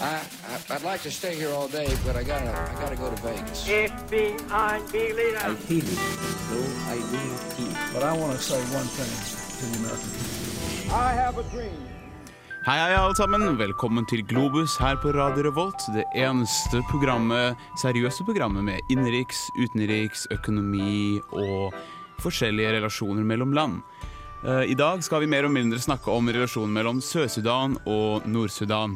I, 0.00 0.20
I 0.52 0.74
I'd 0.74 0.82
like 0.82 1.02
to 1.02 1.10
stay 1.10 1.34
here 1.34 1.50
all 1.50 1.68
day, 1.68 1.88
but 2.04 2.16
I 2.16 2.22
gotta 2.22 2.50
I 2.50 2.74
gotta 2.82 2.96
go 2.96 3.08
to 3.08 3.22
Vegas. 3.22 3.66
FBI 3.66 4.92
leader. 4.92 5.38
I 5.38 5.54
hate 5.68 5.84
it, 5.84 5.98
though 6.50 6.70
I 6.92 6.96
do 7.12 7.20
not. 7.72 7.92
But 7.94 8.02
I 8.02 8.12
want 8.20 8.36
to 8.36 8.42
say 8.42 8.60
one 8.76 8.88
thing 8.96 9.12
to 9.58 9.64
the 9.72 9.78
American 9.80 10.10
people. 10.12 10.94
I 10.94 11.12
have 11.12 11.38
a 11.38 11.44
dream. 11.54 11.80
Hei, 12.66 12.78
hei, 12.78 12.94
alle 12.94 13.14
sammen. 13.14 13.58
Velkommen 13.58 14.06
til 14.06 14.24
Globus 14.26 14.76
her 14.76 14.96
på 14.96 15.12
Radio 15.14 15.42
Revolt. 15.48 15.80
Det 15.94 16.04
eneste 16.14 16.82
programmet, 16.90 17.56
seriøse 17.80 18.24
programmet 18.24 18.64
med 18.64 18.78
innenriks, 18.90 19.46
utenriks, 19.56 20.26
økonomi 20.34 21.20
og 21.32 21.72
forskjellige 22.20 22.72
relasjoner 22.76 23.22
mellom 23.24 23.52
land. 23.52 23.80
Eh, 24.46 24.62
I 24.62 24.74
dag 24.74 25.02
skal 25.02 25.24
vi 25.24 25.26
mer 25.26 25.48
og 25.48 25.50
mindre 25.50 25.80
snakke 25.82 26.12
om 26.14 26.28
relasjonen 26.30 26.70
mellom 26.76 27.00
Sør-Sudan 27.02 27.72
og 27.90 28.28
Nord-Sudan. 28.30 28.92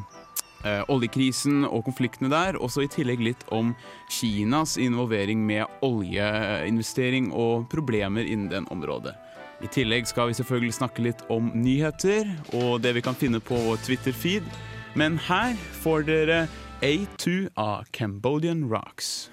Eh, 0.62 0.84
oljekrisen 0.92 1.65
og 1.66 1.88
konfliktene 1.88 2.30
der, 2.30 2.59
og 2.61 2.70
så 2.70 2.84
i 2.84 2.91
tillegg 2.92 3.25
litt 3.25 3.42
om 3.51 3.73
Kinas 4.12 4.77
involvering 4.78 5.42
med 5.48 5.66
oljeinvestering 5.83 7.33
og 7.34 7.66
problemer 7.73 8.23
innen 8.23 8.52
den 8.52 8.70
området. 8.70 9.16
I 9.61 9.73
tillegg 9.75 10.06
skal 10.06 10.30
vi 10.30 10.39
selvfølgelig 10.39 10.78
snakke 10.78 11.09
litt 11.09 11.27
om 11.28 11.51
nyheter 11.56 12.30
og 12.55 12.78
det 12.84 12.95
vi 13.01 13.03
kan 13.03 13.19
finne 13.19 13.42
på 13.42 13.59
Twitter-feed. 13.83 14.47
Men 14.95 15.19
her 15.27 15.59
får 15.83 16.06
dere 16.06 16.41
A2 16.78 17.51
av 17.59 17.91
Cambodian 17.91 18.69
Rocks. 18.70 19.33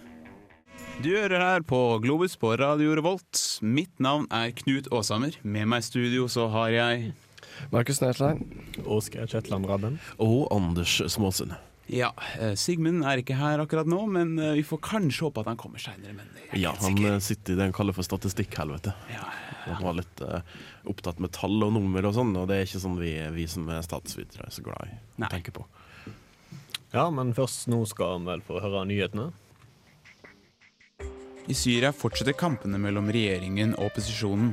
Du 0.97 1.11
hører 1.13 1.37
her 1.37 1.61
på 1.61 1.77
Globus 2.01 2.33
på 2.41 2.55
Radio 2.57 2.95
Revolt. 2.97 3.39
Mitt 3.61 3.99
navn 4.01 4.25
er 4.33 4.49
Knut 4.57 4.87
Aashammer. 4.89 5.35
Med 5.45 5.69
meg 5.69 5.83
i 5.83 5.85
studio 5.85 6.25
så 6.31 6.47
har 6.49 6.73
jeg 6.73 7.11
Markus 7.69 8.01
Nerstein. 8.01 8.41
Oskar 8.81 9.29
Kjetland 9.29 9.69
Rabben. 9.69 9.99
Og 10.17 10.47
Anders 10.53 10.97
Småsund. 11.13 11.53
Ja, 11.87 12.09
eh, 12.41 12.55
Sigmund 12.59 13.05
er 13.07 13.21
ikke 13.21 13.37
her 13.37 13.61
akkurat 13.63 13.87
nå, 13.87 14.01
men 14.11 14.33
eh, 14.41 14.57
vi 14.57 14.65
får 14.65 14.81
kanskje 14.89 15.29
håpe 15.29 15.45
at 15.45 15.51
han 15.53 15.61
kommer 15.61 15.79
seinere. 15.79 16.25
Ja, 16.57 16.73
han 16.81 16.97
sikker. 16.97 17.21
sitter 17.23 17.53
i 17.53 17.59
det 17.61 17.69
han 17.69 17.77
kaller 17.77 17.95
for 17.95 18.03
statistikkhelvete. 18.03 18.91
Ja, 19.13 19.29
Han 19.67 19.83
var 19.83 19.97
litt 20.01 20.21
uh, 20.23 20.41
opptatt 20.87 21.21
med 21.23 21.31
tall 21.35 21.61
og 21.63 21.73
nummer 21.77 22.05
og 22.09 22.17
sånn, 22.17 22.33
og 22.39 22.49
det 22.49 22.57
er 22.57 22.67
ikke 22.67 22.81
sånn 22.83 22.99
vi, 22.99 23.13
vi 23.35 23.45
som 23.51 23.69
er 23.69 23.85
statsvitere 23.85 24.47
er 24.47 24.53
så 24.55 24.63
glad 24.65 24.89
i 24.89 24.97
å 25.21 25.29
tenke 25.31 25.53
på. 25.55 25.65
Ja, 26.93 27.09
men 27.11 27.33
først 27.37 27.67
nå 27.69 27.81
skal 27.87 28.17
han 28.17 28.27
vel 28.29 28.43
få 28.47 28.61
høre 28.63 28.85
nyhetene. 28.87 29.29
I 31.47 31.55
Syria 31.55 31.93
fortsetter 31.95 32.35
kampene 32.35 32.79
mellom 32.81 33.07
regjeringen 33.13 33.71
og 33.77 33.87
opposisjonen. 33.87 34.49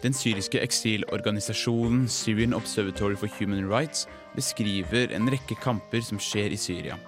Den 0.00 0.14
syriske 0.14 0.60
eksilorganisasjonen 0.62 2.04
Syrian 2.08 2.54
Observatory 2.54 3.18
for 3.18 3.32
Human 3.40 3.66
Rights 3.66 4.06
beskriver 4.36 5.10
en 5.16 5.26
rekke 5.32 5.58
kamper 5.60 6.04
som 6.06 6.22
skjer 6.22 6.54
i 6.54 6.60
Syria. 6.60 7.00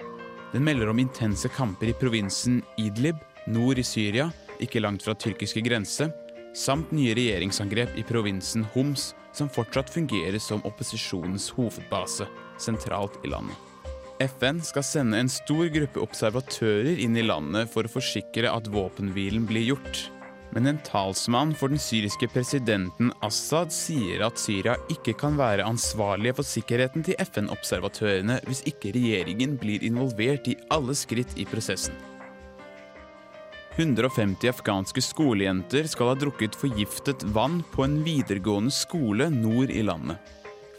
Den 0.53 0.67
melder 0.67 0.91
om 0.91 0.99
intense 0.99 1.49
kamper 1.55 1.93
i 1.93 1.97
provinsen 1.97 2.61
Idlib, 2.83 3.23
nord 3.47 3.79
i 3.79 3.87
Syria, 3.87 4.27
ikke 4.61 4.83
langt 4.83 5.07
fra 5.07 5.15
tyrkiske 5.15 5.63
grense, 5.65 6.11
samt 6.53 6.91
nye 6.93 7.15
regjeringsangrep 7.17 7.95
i 7.97 8.05
provinsen 8.05 8.67
Homs, 8.75 9.13
som 9.33 9.49
fortsatt 9.49 9.89
fungerer 9.95 10.43
som 10.43 10.67
opposisjonens 10.69 11.49
hovedbase, 11.57 12.27
sentralt 12.61 13.23
i 13.25 13.31
landet. 13.33 13.72
FN 14.23 14.61
skal 14.63 14.85
sende 14.87 15.19
en 15.19 15.31
stor 15.31 15.67
gruppe 15.75 16.03
observatører 16.03 17.01
inn 17.03 17.17
i 17.19 17.25
landet 17.27 17.71
for 17.73 17.87
å 17.87 17.93
forsikre 17.93 18.51
at 18.51 18.69
våpenhvilen 18.71 19.47
blir 19.49 19.73
gjort. 19.73 20.03
Men 20.53 20.69
en 20.69 20.81
talsmann 20.85 21.55
for 21.57 21.73
den 21.73 21.81
syriske 21.81 22.29
presidenten 22.29 23.09
Assad 23.25 23.73
sier 23.73 24.23
at 24.27 24.41
Syria 24.41 24.77
ikke 24.93 25.15
kan 25.19 25.39
være 25.41 25.65
ansvarlige 25.65 26.37
for 26.39 26.49
sikkerheten 26.49 27.07
til 27.07 27.17
FN-observatørene 27.25 28.39
hvis 28.47 28.61
ikke 28.69 28.93
regjeringen 28.95 29.57
blir 29.61 29.85
involvert 29.89 30.51
i 30.53 30.59
alle 30.75 30.97
skritt 30.99 31.33
i 31.41 31.49
prosessen. 31.49 31.97
150 33.79 34.51
afghanske 34.53 35.01
skolejenter 35.01 35.89
skal 35.89 36.13
ha 36.13 36.19
drukket 36.21 36.59
forgiftet 36.61 37.25
vann 37.33 37.63
på 37.73 37.87
en 37.87 38.03
videregående 38.05 38.75
skole 38.77 39.31
nord 39.33 39.73
i 39.73 39.81
landet. 39.89 40.21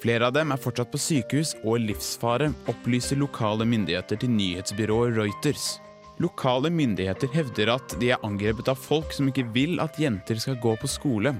Flere 0.04 0.28
av 0.28 0.34
dem 0.36 0.52
er 0.52 0.60
fortsatt 0.60 0.90
på 0.92 1.00
sykehus 1.00 1.54
og 1.62 1.78
i 1.78 1.86
livsfare, 1.86 2.50
opplyser 2.68 3.16
lokale 3.22 3.64
myndigheter 3.64 4.18
til 4.20 4.34
nyhetsbyrået 4.36 5.14
Reuters. 5.16 5.78
Lokale 6.20 6.68
myndigheter 6.68 7.30
hevder 7.32 7.70
at 7.78 7.94
de 8.02 8.10
er 8.12 8.26
angrepet 8.28 8.68
av 8.68 8.76
folk 8.76 9.14
som 9.16 9.30
ikke 9.32 9.46
vil 9.56 9.80
at 9.80 9.96
jenter 9.96 10.42
skal 10.44 10.58
gå 10.60 10.74
på 10.82 10.90
skole. 10.92 11.32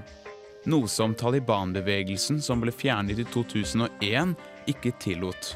Noe 0.64 0.88
som 0.88 1.12
Taliban-bevegelsen, 1.12 2.38
som 2.40 2.62
ble 2.64 2.72
fjernet 2.72 3.20
i 3.20 3.26
2001, 3.34 4.32
ikke 4.72 4.94
tillot. 5.02 5.50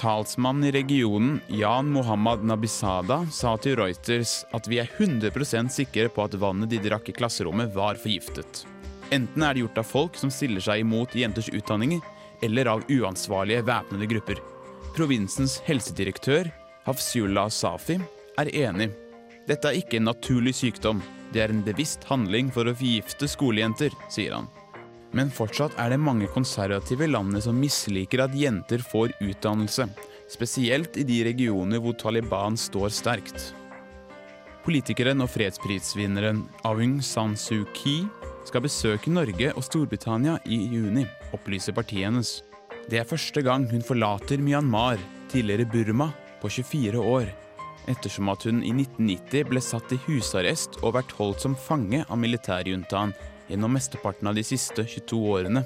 Talsmannen 0.00 0.66
i 0.66 0.72
regionen, 0.74 1.36
Jan 1.46 1.92
Mohammad 1.94 2.42
Nabisada, 2.42 3.20
sa 3.30 3.52
til 3.62 3.76
Reuters 3.78 4.40
at 4.50 4.66
vi 4.66 4.80
er 4.82 4.90
100% 4.90 5.70
sikre 5.70 6.08
på 6.10 6.26
at 6.26 6.34
vannet 6.42 6.74
de 6.74 6.82
drakk 6.82 7.12
i 7.12 7.14
klasserommet, 7.14 7.70
var 7.70 8.02
forgiftet. 8.02 8.64
Enten 9.14 9.46
er 9.46 9.54
det 9.54 9.62
gjort 9.62 9.78
av 9.78 9.86
folk 9.86 10.18
som 10.18 10.34
stiller 10.34 10.64
seg 10.64 10.82
imot 10.82 11.14
jenters 11.14 11.52
utdanninger, 11.54 12.02
eller 12.42 12.70
av 12.72 12.84
uansvarlige 12.90 13.64
væpnede 13.66 14.08
grupper. 14.10 14.42
Provinsens 14.96 15.60
helsedirektør, 15.66 16.50
Hafsiullah 16.86 17.48
Safi, 17.48 17.98
er 18.38 18.50
enig. 18.66 18.90
Dette 19.48 19.70
er 19.70 19.78
ikke 19.78 19.98
en 19.98 20.10
naturlig 20.10 20.54
sykdom, 20.58 21.02
det 21.32 21.40
er 21.42 21.52
en 21.52 21.62
bevisst 21.64 22.04
handling 22.10 22.50
for 22.52 22.68
å 22.68 22.74
forgifte 22.76 23.28
skolejenter, 23.30 23.94
sier 24.12 24.36
han. 24.36 24.50
Men 25.16 25.32
fortsatt 25.32 25.74
er 25.80 25.92
det 25.92 26.00
mange 26.00 26.28
konservative 26.32 27.04
i 27.04 27.10
landet 27.10 27.44
som 27.46 27.58
misliker 27.58 28.24
at 28.24 28.36
jenter 28.36 28.84
får 28.84 29.12
utdannelse, 29.20 29.88
spesielt 30.32 30.96
i 30.96 31.04
de 31.08 31.18
regioner 31.28 31.82
hvor 31.82 31.96
Taliban 32.00 32.56
står 32.56 32.92
sterkt. 32.92 33.50
Politikeren 34.62 35.20
og 35.24 35.32
fredsprisvinneren 35.32 36.44
Aung 36.68 37.00
San 37.04 37.34
Suu 37.36 37.64
Kyi 37.74 38.04
skal 38.46 38.64
besøke 38.64 39.12
Norge 39.12 39.50
og 39.56 39.64
Storbritannia 39.66 40.38
i 40.46 40.60
juni, 40.70 41.04
opplyser 41.36 41.76
partiet 41.76 42.08
hennes. 42.08 42.40
Det 42.90 42.98
er 43.00 43.08
første 43.08 43.42
gang 43.44 43.68
hun 43.70 43.84
forlater 43.86 44.42
Myanmar, 44.42 45.00
tidligere 45.32 45.68
Burma, 45.70 46.10
på 46.42 46.50
24 46.50 46.98
år, 46.98 47.28
ettersom 47.90 48.30
at 48.32 48.46
hun 48.48 48.62
i 48.62 48.72
1990 48.74 49.46
ble 49.50 49.62
satt 49.62 49.94
i 49.94 50.00
husarrest 50.06 50.80
og 50.82 50.96
vært 50.96 51.14
holdt 51.18 51.44
som 51.44 51.54
fange 51.58 52.02
av 52.02 52.18
militærjuntaen 52.18 53.14
gjennom 53.48 53.72
mesteparten 53.76 54.30
av 54.30 54.38
de 54.38 54.44
siste 54.46 54.84
22 54.86 55.22
årene. 55.36 55.64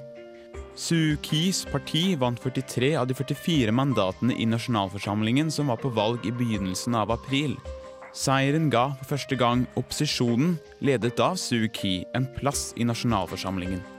Suu 0.76 1.16
Kyis 1.24 1.62
parti 1.70 2.10
vant 2.20 2.40
43 2.40 2.92
av 3.00 3.08
de 3.08 3.16
44 3.16 3.72
mandatene 3.72 4.36
i 4.36 4.44
nasjonalforsamlingen 4.48 5.48
som 5.52 5.72
var 5.72 5.80
på 5.80 5.92
valg 5.96 6.24
i 6.28 6.34
begynnelsen 6.36 6.96
av 7.00 7.14
april. 7.14 7.56
Seieren 8.16 8.68
ga 8.72 8.90
for 9.00 9.16
første 9.16 9.36
gang 9.40 9.64
opposisjonen, 9.76 10.56
ledet 10.84 11.20
av 11.20 11.36
Suu 11.40 11.68
Kyi, 11.68 12.02
en 12.16 12.28
plass 12.36 12.70
i 12.76 12.84
nasjonalforsamlingen. 12.88 13.95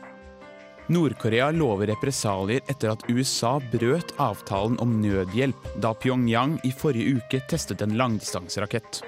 Nord-Korea 0.88 1.50
lover 1.52 1.90
represalier 1.92 2.62
etter 2.72 2.94
at 2.94 3.04
USA 3.12 3.58
brøt 3.60 4.14
avtalen 4.24 4.78
om 4.80 4.94
nødhjelp 5.02 5.66
da 5.84 5.92
Pyongyang 5.92 6.54
i 6.64 6.72
forrige 6.72 7.18
uke 7.20 7.42
testet 7.52 7.82
en 7.84 7.98
langdistanserakett. 8.00 9.02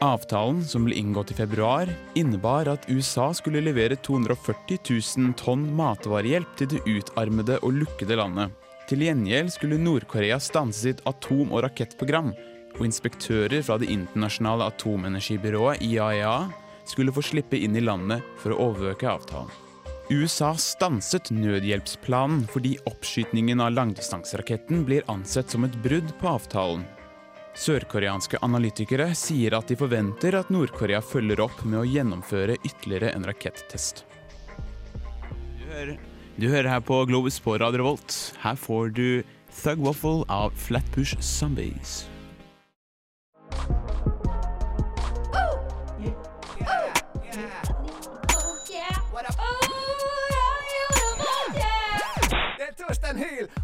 Avtalen, 0.00 0.62
som 0.64 0.86
ble 0.86 0.94
inngått 0.96 1.32
i 1.34 1.36
februar, 1.36 1.90
innebar 2.14 2.70
at 2.70 2.86
USA 2.88 3.26
skulle 3.34 3.60
levere 3.60 3.98
240 3.98 4.78
000 4.86 5.34
tonn 5.36 5.66
matvarehjelp 5.76 6.52
til 6.56 6.70
det 6.72 6.84
utarmede 6.86 7.58
og 7.58 7.74
lukkede 7.82 8.16
landet. 8.20 8.54
Til 8.88 9.02
gjengjeld 9.04 9.50
skulle 9.54 9.80
Nord-Korea 9.82 10.38
stanse 10.40 10.86
sitt 10.86 11.02
atom- 11.10 11.50
og 11.50 11.64
rakettprogram, 11.66 12.30
og 12.78 12.86
inspektører 12.86 13.66
fra 13.66 13.80
det 13.82 13.90
internasjonale 13.90 14.70
atomenergibyrået 14.70 15.82
IAEA 15.84 16.36
skulle 16.86 17.12
få 17.14 17.26
slippe 17.26 17.58
inn 17.58 17.74
i 17.76 17.82
landet 17.82 18.22
for 18.38 18.54
å 18.54 18.70
overvåke 18.70 19.10
avtalen. 19.10 19.69
USA 20.10 20.56
stanset 20.58 21.28
nødhjelpsplanen 21.30 22.40
fordi 22.50 22.72
oppskytingen 22.90 23.60
av 23.62 23.76
langdistanseraketten 23.76 24.82
blir 24.88 25.06
ansett 25.06 25.54
som 25.54 25.62
et 25.62 25.76
brudd 25.84 26.10
på 26.18 26.32
avtalen. 26.32 26.82
Sørkoreanske 27.54 28.40
analytikere 28.42 29.12
sier 29.14 29.54
at 29.54 29.70
de 29.70 29.78
forventer 29.78 30.34
at 30.34 30.50
Nord-Korea 30.50 30.98
følger 30.98 31.44
opp 31.46 31.62
med 31.62 31.84
å 31.84 31.86
gjennomføre 31.86 32.58
ytterligere 32.58 33.14
en 33.14 33.30
rakettest. 33.30 34.02
Du 35.30 35.66
hører, 35.70 35.96
du 36.34 36.48
hører 36.50 36.72
her 36.74 36.82
på 36.82 37.04
Globus 37.06 37.38
på 37.38 37.54
Radio 37.62 37.92
Volt. 37.92 38.16
Her 38.42 38.58
får 38.58 38.90
du 38.98 39.08
Thug 39.62 39.86
Waffle 39.86 40.26
av 40.26 40.50
Flatbush 40.58 41.22
Zombies. 41.22 42.09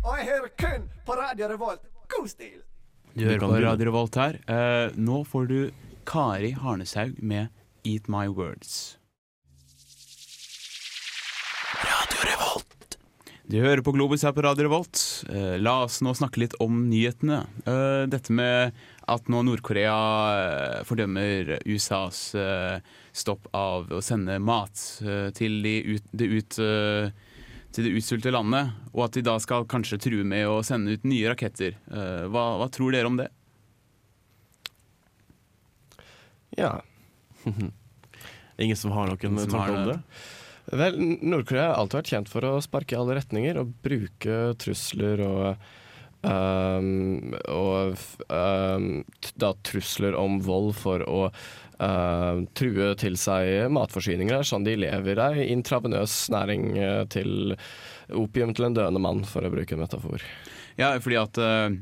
Og 0.07 0.15
jeg 0.21 0.29
hører 0.29 0.53
kun 0.61 0.85
på 1.07 1.15
Radio 1.19 1.49
Revolt. 1.51 1.87
God 2.13 2.29
stil! 2.31 2.61
Du 3.17 3.25
hører 3.25 3.41
på. 3.43 3.49
Radio 3.65 3.89
Revolt 3.89 4.19
her. 4.21 4.39
Uh, 4.47 4.95
nå 4.95 5.23
får 5.27 5.49
du 5.51 5.59
Kari 6.07 6.53
Harneshaug 6.55 7.17
med 7.19 7.49
Eat 7.83 8.07
My 8.13 8.29
Words. 8.31 8.99
Radio 11.81 12.29
Revolt. 12.29 12.99
Du 13.51 13.59
hører 13.63 13.83
på 13.83 13.95
Globus 13.97 14.23
her 14.27 14.37
på 14.37 14.47
Radio 14.47 14.69
Revolt. 14.69 15.03
Uh, 15.27 15.57
la 15.59 15.81
oss 15.89 15.99
nå 16.07 16.15
snakke 16.15 16.45
litt 16.45 16.55
om 16.63 16.85
nyhetene. 16.87 17.43
Uh, 17.67 18.07
dette 18.13 18.31
med 18.31 18.79
at 19.11 19.31
nå 19.33 19.43
Nord-Korea 19.47 20.83
fordømmer 20.87 21.57
USAs 21.67 22.19
stopp 23.15 23.47
av 23.55 23.93
å 23.95 24.01
sende 24.03 24.35
mat 24.43 24.83
til, 25.39 25.61
de 25.63 25.75
ut, 25.95 26.09
det 26.11 26.27
ut, 26.27 26.59
til 27.77 27.85
det 27.85 27.99
utsulte 27.99 28.33
landet, 28.33 28.73
og 28.95 29.03
at 29.07 29.17
de 29.19 29.23
da 29.27 29.37
skal 29.43 29.67
kanskje 29.69 29.99
true 30.01 30.25
med 30.25 30.49
å 30.49 30.63
sende 30.65 30.97
ut 30.97 31.05
nye 31.05 31.29
raketter. 31.29 31.77
Eh, 31.93 32.25
hva, 32.33 32.45
hva 32.61 32.69
tror 32.73 32.95
dere 32.95 33.11
om 33.11 33.19
det? 33.21 33.29
Ja. 36.57 36.79
Ingen 38.57 38.81
som 38.81 38.95
har 38.97 39.11
noen 39.11 39.21
Ingen 39.21 39.45
som 39.45 39.53
tanker 39.59 39.75
har 39.75 39.83
om 39.83 39.91
det. 39.91 39.99
det? 40.01 40.77
Vel, 40.81 40.97
Nord-Korea 41.23 41.69
har 41.69 41.81
alltid 41.83 42.01
vært 42.01 42.13
kjent 42.15 42.31
for 42.33 42.47
å 42.49 42.55
sparke 42.65 42.97
i 42.97 42.99
alle 42.99 43.19
retninger 43.21 43.61
og 43.61 43.75
bruke 43.85 44.39
trusler 44.59 45.23
og 45.23 45.69
ehm, 46.25 47.35
og 47.53 47.97
ehm, 48.33 48.91
da 49.37 49.53
trusler 49.67 50.17
om 50.19 50.39
vold 50.45 50.73
for 50.79 51.05
å 51.05 51.27
uh, 51.29 52.45
true 52.57 52.93
til 53.01 53.19
seg 53.21 53.67
matforsyninger. 53.75 54.47
Sånn 54.47 54.67
de 54.67 54.77
lever 54.81 55.21
ei 55.29 55.49
intravenøs 55.53 56.27
næring 56.35 56.71
eh, 56.79 57.03
til 57.13 57.57
opium 58.15 58.55
til 58.55 58.69
en 58.69 58.79
døende 58.79 59.03
mann, 59.03 59.25
for 59.29 59.45
å 59.45 59.53
bruke 59.53 59.77
en 59.77 59.83
metafor. 59.83 60.25
Ja, 60.79 60.95
fordi 61.03 61.19
at 61.21 61.41
uh, 61.41 61.77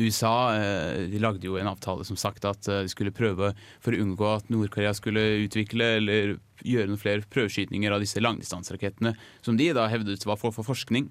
USA 0.00 0.34
uh, 0.54 1.06
de 1.10 1.22
lagde 1.22 1.48
jo 1.48 1.58
en 1.60 1.70
avtale 1.70 2.06
som 2.08 2.18
sagt 2.20 2.46
at 2.48 2.66
de 2.66 2.90
skulle 2.92 3.14
prøve 3.14 3.52
for 3.80 3.94
å 3.94 4.02
unngå 4.02 4.28
at 4.34 4.52
Nord-Korea 4.52 4.92
skulle 4.96 5.24
utvikle 5.46 5.96
eller 6.00 6.36
gjøre 6.66 6.90
noen 6.90 7.00
flere 7.00 7.26
prøveskytninger 7.30 7.92
av 7.92 8.02
disse 8.02 8.22
langdistanserakettene, 8.22 9.14
som 9.44 9.58
de 9.58 9.72
da 9.76 9.86
hevdet 9.92 10.24
var 10.26 10.38
for, 10.40 10.54
for 10.54 10.66
forskning. 10.66 11.10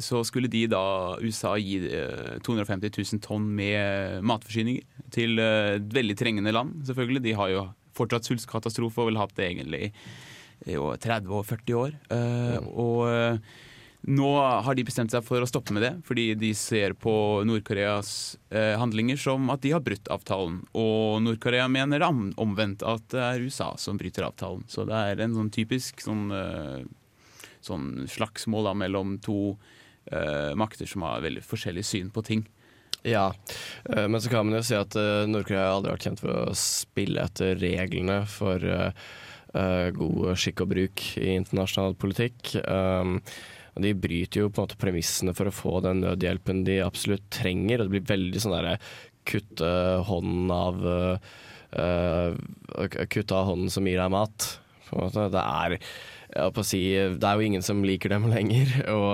Så 0.00 0.22
skulle 0.24 0.48
de 0.48 0.66
da, 0.72 0.82
USA, 1.20 1.56
gi 1.60 1.76
eh, 1.92 2.38
250 2.44 2.92
000 3.12 3.20
tonn 3.24 3.48
med 3.58 4.22
matforsyninger 4.24 5.08
til 5.12 5.36
eh, 5.42 5.76
veldig 5.92 6.16
trengende 6.16 6.54
land, 6.54 6.78
selvfølgelig. 6.88 7.22
De 7.26 7.34
har 7.36 7.50
jo 7.52 7.66
fortsatt 7.92 8.24
sultkatastrofe 8.24 9.02
og 9.04 9.10
vil 9.10 9.20
hatt 9.20 9.34
det 9.36 9.50
egentlig 9.50 9.90
i 10.64 10.78
30 10.78 11.28
og 11.34 11.44
40 11.48 11.76
år. 11.76 11.92
Eh, 12.14 12.56
Og 12.72 13.02
eh, 13.10 13.36
nå 14.08 14.28
har 14.66 14.74
de 14.74 14.82
bestemt 14.86 15.12
seg 15.14 15.22
for 15.22 15.44
å 15.44 15.46
stoppe 15.46 15.74
med 15.76 15.84
det, 15.84 15.92
fordi 16.08 16.32
de 16.34 16.48
ser 16.58 16.94
på 16.98 17.12
Nord-Koreas 17.46 18.36
eh, 18.50 18.72
handlinger 18.80 19.20
som 19.20 19.50
at 19.54 19.60
de 19.62 19.70
har 19.76 19.84
brutt 19.84 20.08
avtalen. 20.10 20.56
Og 20.74 21.20
Nord-Korea 21.22 21.68
mener 21.70 22.02
omvendt 22.08 22.82
at 22.82 23.04
det 23.12 23.20
er 23.22 23.44
USA 23.44 23.74
som 23.78 24.00
bryter 24.00 24.26
avtalen. 24.26 24.64
Så 24.72 24.86
det 24.88 24.96
er 25.12 25.22
en 25.22 25.36
sånn 25.36 25.52
typisk 25.54 26.02
sånn, 26.02 26.24
eh, 26.34 26.82
sånn 27.68 28.08
slagsmål 28.10 28.70
da, 28.70 28.74
mellom 28.78 29.16
to 29.22 29.54
uh, 29.54 30.52
makter 30.58 30.88
som 30.90 31.04
har 31.06 31.24
veldig 31.24 31.44
forskjellig 31.46 31.84
syn 31.86 32.10
på 32.14 32.24
ting. 32.26 32.44
Ja, 33.02 33.32
eh, 33.90 34.06
men 34.06 34.20
så 34.22 34.30
kan 34.30 34.46
man 34.46 34.60
jo 34.60 34.62
si 34.62 34.76
at 34.78 34.94
eh, 34.94 35.24
Nord-Korea 35.26 35.72
aldri 35.72 35.90
vært 35.90 36.04
kjent 36.06 36.20
for 36.22 36.36
å 36.44 36.54
spille 36.54 37.24
etter 37.24 37.58
reglene 37.58 38.22
for 38.30 38.62
god 39.52 40.38
skikk 40.40 40.62
og 40.64 40.70
bruk 40.70 41.02
i 41.20 41.34
internasjonal 41.34 41.92
politikk. 42.00 42.54
Og 43.72 43.84
De 43.84 43.92
bryter 43.96 44.42
jo 44.42 44.50
på 44.50 44.60
en 44.60 44.66
måte 44.66 44.80
premissene 44.80 45.34
for 45.36 45.48
å 45.48 45.54
få 45.54 45.78
den 45.84 46.02
nødhjelpen 46.04 46.62
de 46.64 46.78
absolutt 46.84 47.24
trenger. 47.32 47.80
Og 47.80 47.88
det 47.88 47.94
blir 47.94 48.10
veldig 48.10 48.42
sånn 48.42 48.56
derre 48.56 48.78
kutte 49.28 49.70
hånden 50.08 50.50
av 50.52 50.88
eh, 51.72 52.34
Kutte 53.08 53.36
av 53.36 53.46
hånden 53.48 53.70
som 53.72 53.86
gir 53.88 54.00
deg 54.00 54.12
mat. 54.12 54.48
På 54.88 54.98
en 54.98 55.06
måte. 55.06 55.28
Det 55.32 55.44
er 55.44 55.76
holdt 56.36 56.56
på 56.56 56.64
å 56.64 56.66
si, 56.66 56.80
det 56.92 57.28
er 57.28 57.38
jo 57.38 57.46
ingen 57.46 57.64
som 57.64 57.82
liker 57.84 58.12
dem 58.12 58.28
lenger. 58.32 58.72
Og 58.96 59.12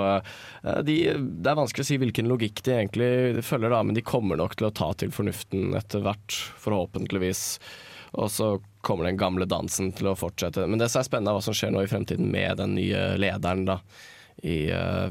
eh, 0.64 0.80
de, 0.86 0.96
det 1.16 1.52
er 1.52 1.58
vanskelig 1.58 1.86
å 1.86 1.90
si 1.90 2.00
hvilken 2.00 2.30
logikk 2.30 2.62
de 2.66 2.76
egentlig 2.76 3.44
følger, 3.46 3.74
da, 3.74 3.82
men 3.86 3.98
de 3.98 4.06
kommer 4.06 4.40
nok 4.40 4.58
til 4.58 4.70
å 4.70 4.74
ta 4.74 4.92
til 4.98 5.12
fornuften 5.14 5.74
etter 5.78 6.04
hvert, 6.06 6.38
forhåpentligvis. 6.62 7.44
Og 8.18 8.30
så 8.32 8.52
kommer 8.80 9.08
den 9.08 9.20
gamle 9.20 9.48
dansen 9.48 9.90
til 9.96 10.10
å 10.10 10.16
fortsette. 10.18 10.66
Men 10.66 10.80
det 10.80 10.88
som 10.92 11.02
er 11.02 11.08
spennende, 11.08 11.34
er 11.34 11.40
hva 11.40 11.44
som 11.44 11.56
skjer 11.56 11.74
nå 11.74 11.84
i 11.84 11.90
fremtiden 11.90 12.30
med 12.32 12.60
den 12.60 12.76
nye 12.78 13.10
lederen 13.20 13.66
da, 13.68 13.80
i 14.46 14.70
uh, 14.72 15.10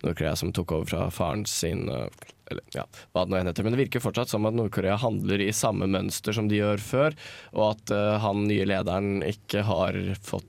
Nord-Korea, 0.00 0.36
som 0.38 0.52
tok 0.54 0.72
over 0.78 0.88
fra 0.88 1.08
faren 1.12 1.44
sin. 1.50 1.88
Uh, 1.90 2.06
eller 2.52 2.64
ja, 2.76 2.86
hva 3.12 3.24
det 3.24 3.34
nå 3.34 3.42
heter. 3.42 3.66
Men 3.66 3.76
det 3.76 3.82
virker 3.82 4.04
fortsatt 4.04 4.32
som 4.32 4.48
at 4.48 4.56
Nord-Korea 4.56 4.96
handler 5.02 5.44
i 5.44 5.52
samme 5.56 5.88
mønster 5.90 6.36
som 6.36 6.48
de 6.48 6.60
gjør 6.60 6.82
før, 6.84 7.18
og 7.56 7.66
at 7.72 7.92
uh, 7.94 8.16
han 8.24 8.46
nye 8.48 8.68
lederen 8.68 9.20
ikke 9.28 9.66
har 9.68 9.98
fått 10.24 10.48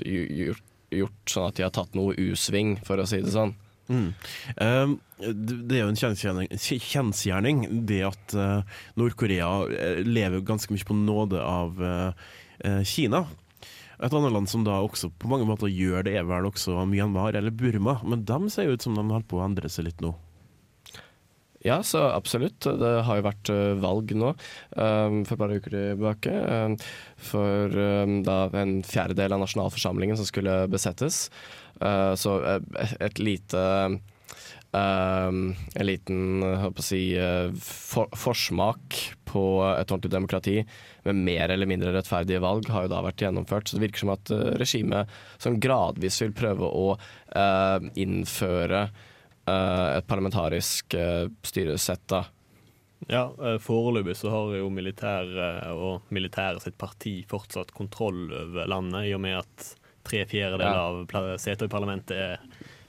gjort, 0.00 0.64
gjort 0.92 1.34
sånn 1.34 1.50
at 1.50 1.58
de 1.58 1.66
har 1.66 1.74
tatt 1.74 1.98
noe 1.98 2.16
U-sving, 2.20 2.76
for 2.86 3.02
å 3.02 3.08
si 3.08 3.20
det 3.24 3.34
sånn. 3.34 3.54
Mm. 3.90 4.08
Um, 4.56 4.94
det 5.18 5.76
er 5.76 5.82
jo 5.82 5.92
en 5.92 6.00
kjensgjerning, 6.00 7.66
det 7.88 8.00
at 8.06 8.34
uh, 8.38 8.80
Nord-Korea 8.98 9.50
eh, 9.68 10.00
lever 10.06 10.44
ganske 10.46 10.72
mye 10.72 10.86
på 10.86 10.96
nåde 10.96 11.42
av 11.42 11.82
uh, 11.82 12.82
Kina. 12.88 13.26
Et 14.02 14.10
annet 14.10 14.34
land 14.34 14.50
som 14.50 14.64
da 14.66 14.80
også 14.82 15.12
på 15.20 15.30
mange 15.30 15.46
måter 15.46 15.70
gjør 15.70 16.06
det, 16.08 16.16
er 16.18 16.26
vel 16.26 16.48
også 16.48 16.80
Myanmar 16.90 17.36
eller 17.38 17.54
Burma. 17.54 18.00
Men 18.02 18.24
de 18.26 18.38
ser 18.50 18.66
jo 18.66 18.76
ut 18.76 18.82
som 18.82 18.96
de 18.98 19.04
holder 19.04 19.28
på 19.30 19.38
å 19.38 19.44
endre 19.46 19.70
seg 19.70 19.86
litt 19.86 20.02
nå. 20.02 20.14
Ja, 21.64 21.82
så 21.82 22.02
absolutt. 22.10 22.60
Det 22.60 22.92
har 23.06 23.18
jo 23.18 23.26
vært 23.26 23.50
eh, 23.54 23.74
valg 23.78 24.12
nå 24.18 24.32
um, 24.34 25.18
for 25.22 25.36
et 25.36 25.42
par 25.42 25.52
uker 25.54 25.74
tilbake. 25.76 26.32
Um, 26.34 26.74
for 27.22 27.76
um, 27.78 28.16
da 28.26 28.46
en 28.58 28.80
fjerdedel 28.86 29.36
av 29.36 29.44
nasjonalforsamlingen 29.44 30.18
som 30.18 30.26
skulle 30.26 30.64
besettes. 30.72 31.28
Uh, 31.78 32.18
så 32.18 32.40
et 33.02 33.22
lite 33.22 33.62
um, 33.62 34.00
En 34.72 35.86
liten 35.86 36.44
si, 36.80 37.02
for, 37.60 38.08
forsmak 38.16 38.98
på 39.28 39.42
et 39.68 39.90
ordentlig 39.92 40.12
demokrati 40.14 40.54
med 41.04 41.18
mer 41.26 41.52
eller 41.52 41.68
mindre 41.68 41.92
rettferdige 41.92 42.40
valg 42.42 42.70
har 42.72 42.86
jo 42.86 42.92
da 42.94 43.02
vært 43.04 43.22
gjennomført. 43.22 43.68
Så 43.68 43.76
det 43.76 43.84
virker 43.86 44.02
som 44.02 44.14
at 44.16 44.32
regimet 44.58 45.12
som 45.36 45.60
gradvis 45.62 46.22
vil 46.24 46.34
prøve 46.34 46.66
å 46.66 46.86
uh, 46.96 47.90
innføre 47.94 48.86
et 49.50 50.06
parlamentarisk 50.06 50.94
uh, 50.94 51.26
styresett. 51.42 52.04
da. 52.10 52.24
Ja, 53.10 53.34
eh, 53.42 53.58
foreløpig 53.58 54.14
så 54.16 54.30
har 54.30 54.52
jo 54.56 54.68
militæret 54.70 55.72
og 55.74 56.12
militæret 56.14 56.62
sitt 56.62 56.76
parti 56.78 57.22
fortsatt 57.28 57.72
kontroll 57.74 58.28
over 58.30 58.68
landet, 58.70 59.08
i 59.08 59.16
og 59.16 59.22
med 59.24 59.40
at 59.40 59.72
tre 60.06 60.24
fjerdedeler 60.26 61.06
Ja. 61.10 61.18
av 61.18 61.34
setene 61.38 61.66
i 61.70 61.72
parlamentet 61.72 62.16
er, 62.16 62.40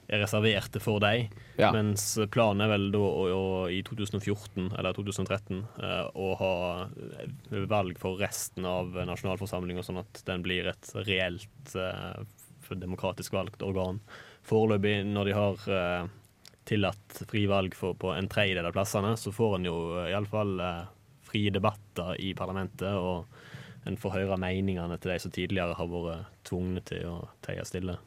er 0.09 0.21
reserverte 0.21 0.81
for 0.81 1.01
dem. 1.01 1.29
Ja. 1.57 1.71
Mens 1.73 2.19
planen 2.33 2.61
er 2.61 2.73
vel 2.73 2.89
da 2.93 3.01
å, 3.01 3.25
å, 3.33 3.43
i 3.73 3.81
2014 3.85 4.73
eller 4.77 4.93
2013 4.93 5.63
eh, 5.81 6.07
å 6.13 6.33
ha 6.41 6.55
eh, 6.85 7.59
valg 7.69 7.97
for 8.01 8.21
resten 8.21 8.65
av 8.69 8.93
nasjonalforsamlinga, 8.93 9.85
sånn 9.85 10.01
at 10.03 10.23
den 10.29 10.45
blir 10.45 10.69
et 10.73 10.93
reelt 11.07 11.77
eh, 11.77 12.21
demokratisk 12.73 13.33
valgt 13.33 13.61
organ. 13.61 13.99
Foreløpig, 14.45 15.03
når 15.05 15.29
de 15.29 15.33
har 15.37 15.67
eh, 15.69 16.11
tillatt 16.67 17.23
fri 17.29 17.45
valg 17.49 17.75
for, 17.75 17.97
på 17.99 18.13
en 18.15 18.29
tredjedel 18.31 18.69
av 18.69 18.75
plassene, 18.75 19.15
så 19.19 19.33
får 19.35 19.57
en 19.57 19.67
jo 19.69 19.75
eh, 19.99 20.11
iallfall 20.13 20.55
eh, 20.63 20.85
frie 21.27 21.51
debatter 21.53 22.15
i 22.21 22.33
parlamentet, 22.37 22.93
og 22.93 23.25
en 23.89 23.99
får 23.99 24.17
høre 24.17 24.39
meningene 24.39 24.97
til 25.01 25.11
de 25.11 25.19
som 25.19 25.33
tidligere 25.33 25.75
har 25.75 25.91
vært 25.91 26.33
tvungne 26.47 26.83
til 26.87 27.07
å 27.09 27.17
teie 27.43 27.65
stille. 27.67 27.97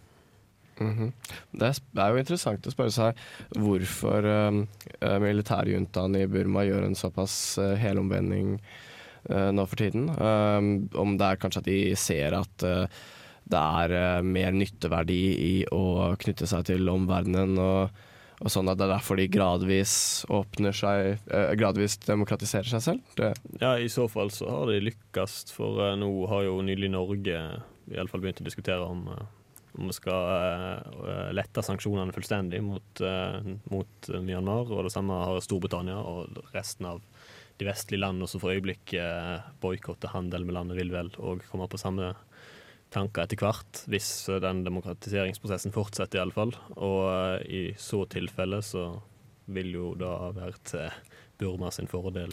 Mhm. 0.77 1.13
Det 1.57 1.71
er 1.73 2.11
jo 2.13 2.21
interessant 2.21 2.67
å 2.69 2.73
spørre 2.73 2.93
seg 2.93 3.21
hvorfor 3.57 4.27
eh, 4.29 5.19
militærjuntaen 5.23 6.19
i 6.21 6.27
Burma 6.29 6.67
gjør 6.69 6.85
en 6.85 6.99
såpass 6.99 7.35
uh, 7.63 7.73
helomvending 7.81 8.59
uh, 9.31 9.49
nå 9.57 9.65
for 9.65 9.81
tiden. 9.81 10.11
Um, 10.21 10.69
om 11.01 11.17
det 11.17 11.31
er 11.31 11.41
kanskje 11.41 11.63
at 11.63 11.71
de 11.71 11.79
ser 11.97 12.37
at 12.37 12.67
uh, 12.69 12.85
det 13.47 13.63
er 13.63 13.95
eh, 13.95 14.27
mer 14.27 14.55
nytteverdi 14.55 15.23
i 15.39 15.55
å 15.75 16.15
knytte 16.19 16.49
seg 16.51 16.67
til 16.73 16.91
omverdenen, 16.91 17.59
og, 17.63 18.05
og 18.37 18.53
sånn 18.53 18.69
at 18.69 18.77
det 18.77 18.85
er 18.85 18.93
derfor 18.93 19.17
de 19.17 19.29
gradvis 19.33 19.95
åpner 20.33 20.77
seg 20.77 21.17
eh, 21.33 21.53
Gradvis 21.57 21.97
demokratiserer 22.05 22.69
seg 22.69 22.85
selv. 22.85 23.15
Det, 23.17 23.33
Ja, 23.63 23.77
i 23.81 23.89
så 23.93 24.05
fall 24.13 24.33
så 24.35 24.51
har 24.51 24.69
de 24.71 24.83
lykkes, 24.85 25.39
for 25.57 25.81
eh, 25.87 25.97
nå 26.01 26.11
har 26.31 26.45
jo 26.45 26.61
nylig 26.67 26.93
Norge 26.93 27.41
i 27.87 27.97
alle 27.97 28.11
fall 28.11 28.25
begynt 28.25 28.43
å 28.43 28.49
diskutere 28.49 28.85
om 28.85 29.09
eh, 29.15 29.27
om 29.77 29.91
vi 29.91 29.93
skal 29.93 31.35
lette 31.37 31.61
sanksjonene 31.61 32.15
fullstendig 32.17 32.63
mot, 32.65 33.01
mot 33.69 34.07
Myanmar. 34.25 34.71
Og 34.73 34.87
det 34.87 34.93
samme 34.95 35.19
har 35.21 35.43
Storbritannia 35.45 35.99
og 36.01 36.39
resten 36.55 36.89
av 36.89 37.03
de 37.61 37.67
vestlige 37.69 38.01
landene 38.01 38.25
som 38.31 38.41
for 38.41 38.55
øyeblikket 38.55 39.51
boikotter 39.61 40.15
handel 40.15 40.47
med 40.49 40.57
landet, 40.57 40.79
vil 40.81 40.95
vel 40.95 41.13
òg 41.21 41.45
komme 41.51 41.69
på 41.69 41.81
samme 41.81 42.15
tanker 42.95 43.27
etter 43.27 43.41
hvert, 43.41 43.83
hvis 43.91 44.09
eh, 44.31 44.41
den 44.43 44.65
demokratiseringsprosessen 44.67 45.75
fortsetter, 45.75 46.21
iallfall. 46.21 46.55
Og 46.77 47.01
eh, 47.11 47.47
i 47.47 47.65
så 47.81 48.05
tilfelle 48.11 48.63
så 48.65 48.89
vil 49.53 49.73
jo 49.77 49.91
da 49.99 50.31
være 50.35 50.63
til 50.67 51.03
Burma 51.41 51.71
sin 51.75 51.91
fordel. 51.91 52.33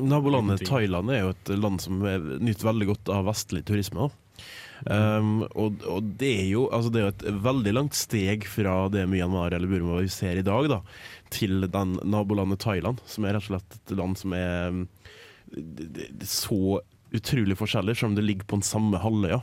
Nabolandet 0.00 0.64
Thailand 0.68 1.10
er 1.12 1.24
jo 1.24 1.32
et 1.34 1.52
land 1.56 1.80
som 1.82 2.02
er- 2.06 2.36
nyter 2.40 2.68
veldig 2.68 2.90
godt 2.92 3.12
av 3.12 3.26
vestlig 3.30 3.64
turisme. 3.68 4.10
Um, 4.88 5.42
og, 5.60 5.82
og 5.84 6.06
det 6.16 6.30
er 6.40 6.46
jo 6.48 6.62
altså 6.72 6.88
det 6.94 7.00
er 7.02 7.10
et 7.10 7.24
veldig 7.44 7.72
langt 7.76 7.96
steg 7.98 8.46
fra 8.48 8.86
det 8.88 9.02
Myanmar 9.12 9.52
eller 9.52 9.68
Burma 9.68 9.98
vi 10.00 10.08
ser 10.08 10.40
i 10.40 10.44
dag, 10.46 10.70
da, 10.72 10.78
til 11.28 11.66
den 11.68 11.98
nabolandet 12.08 12.62
Thailand, 12.64 13.02
som 13.04 13.26
er 13.28 13.36
rett 13.36 13.44
og 13.44 13.50
slett 13.50 13.76
et 13.76 13.92
land 13.98 14.16
som 14.16 14.32
er 14.38 14.80
er 15.50 16.24
så 16.26 16.80
utrolig 17.10 17.56
forskjellig, 17.58 17.96
selv 17.98 18.12
om 18.12 18.18
det 18.18 18.24
ligger 18.24 18.46
på 18.46 18.60
den 18.60 18.66
samme 18.66 19.00
halvøya. 19.02 19.40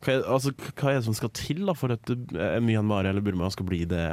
Hva, 0.00 0.14
er- 0.14 0.26
altså, 0.26 0.52
hva 0.74 0.90
er 0.92 1.00
det 1.00 1.06
som 1.08 1.16
skal 1.18 1.32
til 1.36 1.64
da, 1.68 1.74
for 1.76 1.92
at 1.94 2.12
uh, 2.12 2.58
Myanmar 2.64 3.08
eller 3.10 3.24
Burma 3.24 3.50
skal 3.52 3.68
bli 3.70 3.84
det 3.90 4.04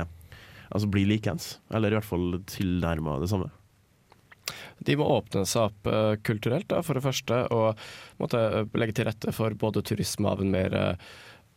Altså 0.67 0.89
bli 0.91 1.05
likeens? 1.07 1.53
Eller 1.71 1.93
i 1.93 1.95
hvert 1.95 2.03
fall 2.09 2.41
tilnærma 2.51 3.13
det 3.21 3.29
samme? 3.31 3.47
De 4.83 4.95
må 4.99 5.05
åpne 5.15 5.45
seg 5.47 5.69
opp 5.69 5.87
eh, 5.87 6.17
kulturelt, 6.27 6.67
da, 6.71 6.81
for 6.83 6.99
det 6.99 7.03
første, 7.05 7.37
og 7.55 7.79
måtte 8.19 8.39
eh, 8.39 8.67
legge 8.79 8.97
til 8.99 9.07
rette 9.07 9.31
for 9.35 9.55
både 9.59 9.79
turisme 9.87 10.27
av 10.27 10.43
en 10.43 10.51
mer 10.51 10.75
eh, 10.75 11.07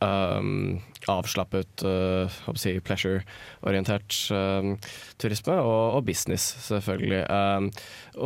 um, 0.04 0.80
avslappet, 1.09 1.83
uh, 1.85 2.54
si 2.59 2.75
pleasure-orientert 2.85 4.16
um, 4.35 4.75
turisme, 5.21 5.57
og, 5.61 5.97
og 5.99 6.04
business, 6.09 6.50
selvfølgelig. 6.66 7.23
Um, 7.30 7.71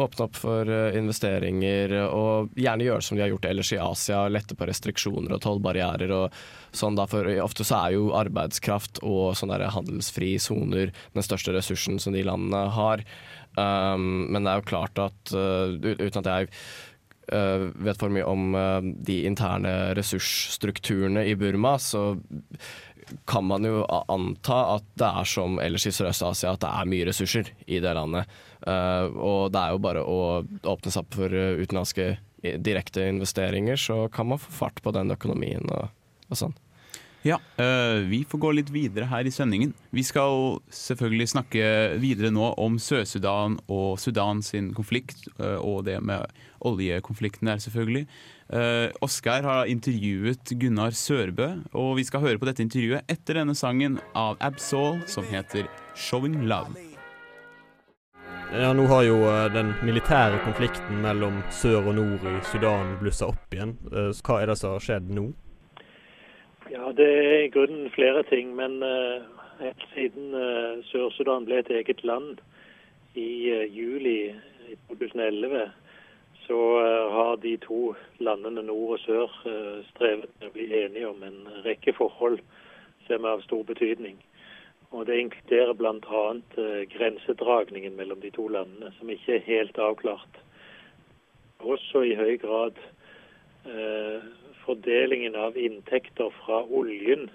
åpne 0.04 0.26
opp 0.26 0.38
for 0.38 0.70
uh, 0.70 0.96
investeringer, 0.96 1.96
og 2.08 2.54
gjerne 2.58 2.88
gjøre 2.88 3.06
som 3.06 3.18
de 3.18 3.24
har 3.24 3.32
gjort 3.34 3.50
ellers 3.50 3.72
i 3.74 3.80
Asia, 3.82 4.24
lette 4.32 4.58
på 4.58 4.68
restriksjoner 4.70 5.36
og 5.36 5.44
tollbarrierer. 5.44 6.14
og 6.14 6.74
sånn 6.74 6.98
da, 6.98 7.06
for 7.10 7.28
Ofte 7.44 7.66
så 7.66 7.84
er 7.84 7.96
jo 7.96 8.10
arbeidskraft 8.16 9.02
og 9.06 9.36
sånne 9.38 9.70
handelsfrie 9.74 10.40
soner 10.42 10.90
den 11.14 11.26
største 11.26 11.54
ressursen 11.54 12.00
som 12.02 12.16
de 12.16 12.24
landene 12.26 12.66
har. 12.74 13.04
Um, 13.54 14.26
men 14.34 14.42
det 14.42 14.50
er 14.50 14.58
jo 14.58 14.66
klart 14.66 14.98
at 14.98 15.34
uh, 15.36 15.70
uten 15.78 16.24
at 16.24 16.30
jeg 16.30 16.48
vet 17.28 18.00
for 18.00 18.12
mye 18.12 18.26
om 18.28 18.56
uh, 18.56 18.80
de 18.82 19.22
interne 19.28 19.94
ressursstrukturene 19.96 21.24
i 21.30 21.36
Burma, 21.38 21.76
så 21.78 22.12
kan 23.28 23.44
man 23.44 23.66
jo 23.68 23.82
anta 24.08 24.58
at 24.78 24.86
det 24.96 25.08
er 25.08 25.28
som 25.28 25.58
ellers 25.60 25.84
i 25.88 25.92
Sørøst-Asia, 25.92 26.54
at 26.54 26.62
det 26.64 26.70
er 26.70 26.88
mye 26.88 27.08
ressurser 27.08 27.50
i 27.66 27.80
det 27.84 27.94
landet. 27.96 28.30
Uh, 28.64 29.08
og 29.12 29.40
det 29.54 29.60
er 29.60 29.74
jo 29.74 29.82
bare 29.84 30.04
å 30.04 30.20
åpne 30.44 30.92
seg 30.92 31.02
opp 31.04 31.18
for 31.20 31.32
utenlandske 31.34 32.14
direkte 32.60 33.06
investeringer, 33.08 33.80
så 33.80 34.04
kan 34.12 34.28
man 34.28 34.40
få 34.40 34.52
fart 34.52 34.82
på 34.84 34.92
den 34.92 35.12
økonomien 35.14 35.64
og, 35.72 35.88
og 36.28 36.40
sånn. 36.40 36.56
Ja, 37.24 37.38
øh, 37.56 38.04
vi 38.10 38.20
får 38.28 38.40
gå 38.42 38.50
litt 38.52 38.70
videre 38.72 39.08
her 39.08 39.24
i 39.24 39.32
sendingen. 39.32 39.72
Vi 39.96 40.02
skal 40.04 40.58
selvfølgelig 40.68 41.30
snakke 41.32 41.64
videre 42.02 42.28
nå 42.34 42.50
om 42.60 42.76
Sør-Sudan 42.76 43.56
og 43.64 43.96
Sudan 44.02 44.42
sin 44.44 44.74
konflikt, 44.76 45.24
øh, 45.38 45.56
og 45.56 45.86
det 45.88 46.02
med 46.04 46.28
oljekonflikten 46.60 47.48
der, 47.48 47.62
selvfølgelig. 47.64 48.06
Uh, 48.44 48.92
Oskar 49.00 49.42
har 49.42 49.70
intervjuet 49.72 50.52
Gunnar 50.60 50.92
Sørbø, 50.92 51.48
og 51.72 51.96
vi 51.96 52.04
skal 52.04 52.20
høre 52.20 52.38
på 52.38 52.48
dette 52.48 52.60
intervjuet 52.64 53.08
etter 53.08 53.40
denne 53.40 53.56
sangen 53.56 53.96
av 54.14 54.36
Absol 54.44 55.00
som 55.08 55.24
heter 55.24 55.64
'Showing 55.96 56.44
Love'. 56.44 56.76
Ja, 58.52 58.72
Nå 58.72 58.84
har 58.86 59.02
jo 59.02 59.16
eh, 59.26 59.48
den 59.50 59.72
militære 59.82 60.38
konflikten 60.44 61.00
mellom 61.02 61.40
sør 61.50 61.88
og 61.90 61.96
nord 61.96 62.26
i 62.28 62.34
Sudan 62.52 62.92
blussa 63.00 63.26
opp 63.32 63.56
igjen. 63.56 63.72
Eh, 63.90 64.12
så 64.14 64.22
Hva 64.22 64.36
er 64.42 64.52
det 64.52 64.58
som 64.60 64.76
har 64.76 64.84
skjedd 64.84 65.08
nå? 65.10 65.24
Ja, 66.74 66.92
det 66.96 67.06
er 67.06 67.38
i 67.44 67.48
grunnen 67.54 67.90
flere 67.90 68.22
ting. 68.22 68.56
Men 68.56 68.82
eh, 68.82 69.22
helt 69.60 69.84
siden 69.94 70.34
eh, 70.34 70.80
Sør-Sudan 70.90 71.46
ble 71.46 71.60
et 71.62 71.70
eget 71.70 72.02
land 72.02 72.40
i 73.14 73.50
eh, 73.54 73.68
juli 73.70 74.16
i 74.72 74.74
2011, 74.88 75.68
så 76.46 76.58
har 77.14 77.36
de 77.40 77.54
to 77.62 77.94
landene 78.18 78.62
nord 78.66 78.96
og 78.96 78.98
sør 79.00 79.30
strevet 79.92 80.28
med 80.40 80.48
å 80.48 80.52
bli 80.52 80.66
enige 80.76 81.08
om 81.08 81.22
en 81.24 81.38
rekke 81.64 81.94
forhold 81.96 82.40
som 83.06 83.24
er 83.24 83.36
av 83.36 83.44
stor 83.46 83.62
betydning. 83.64 84.18
Og 84.90 85.06
Det 85.06 85.16
inkluderer 85.20 85.72
bl.a. 85.78 86.24
Grensedragningen 86.96 87.96
mellom 87.96 88.20
de 88.20 88.32
to 88.34 88.48
landene, 88.48 88.92
som 88.98 89.10
ikke 89.14 89.38
er 89.38 89.46
helt 89.46 89.78
avklart. 89.78 90.40
Også 91.60 92.02
i 92.04 92.16
høy 92.18 92.36
grad 92.42 92.82
eh, 93.64 94.26
fordelingen 94.64 95.36
av 95.36 95.56
inntekter 95.56 96.30
fra 96.42 96.62
oljen, 96.64 97.28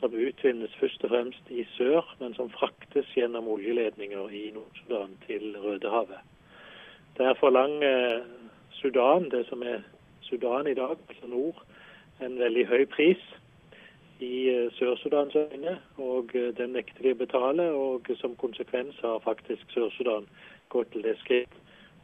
som 0.00 0.14
utvinnes 0.14 0.74
først 0.80 1.04
og 1.06 1.12
fremst 1.14 1.50
i 1.50 1.64
sør, 1.76 2.02
men 2.20 2.34
som 2.34 2.50
fraktes 2.52 3.08
gjennom 3.16 3.48
oljeledninger 3.48 4.32
i 4.32 4.50
Nord-Sudan 4.56 5.14
til 5.26 5.54
Rødehavet. 5.62 6.20
Der 7.18 7.34
forlanger 7.40 8.24
Sudan, 8.70 9.30
det 9.30 9.46
som 9.48 9.62
er 9.62 9.84
Sudan 10.20 10.66
i 10.66 10.74
dag, 10.74 10.96
altså 11.08 11.26
nord, 11.26 11.62
en 12.20 12.38
veldig 12.38 12.66
høy 12.66 12.84
pris 12.90 13.22
i 14.20 14.48
eh, 14.48 14.72
Sør-Sudans 14.72 15.34
øyne, 15.34 15.78
og 15.98 16.30
eh, 16.34 16.50
den 16.58 16.74
nekter 16.76 17.02
de 17.02 17.14
å 17.14 17.18
betale. 17.18 17.68
Og 17.72 18.10
som 18.20 18.36
konsekvens 18.40 18.98
har 19.02 19.22
faktisk 19.24 19.70
Sør-Sudan 19.74 20.28
gått 20.74 20.92
til 20.94 21.04
det 21.06 21.16
skritt 21.22 21.54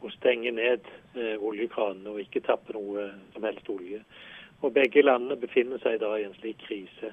å 0.01 0.11
stenge 0.17 0.51
ned 0.55 0.87
eh, 1.15 1.37
oljekranene 1.39 2.11
og 2.11 2.21
ikke 2.23 2.43
tappe 2.45 2.75
noe 2.75 3.09
som 3.33 3.45
helst 3.47 3.69
olje. 3.71 4.01
Og 4.61 4.73
begge 4.73 5.01
landene 5.01 5.39
befinner 5.41 5.81
seg 5.81 5.99
da 6.03 6.13
i 6.17 6.25
en 6.27 6.37
slik 6.37 6.61
krise. 6.67 7.11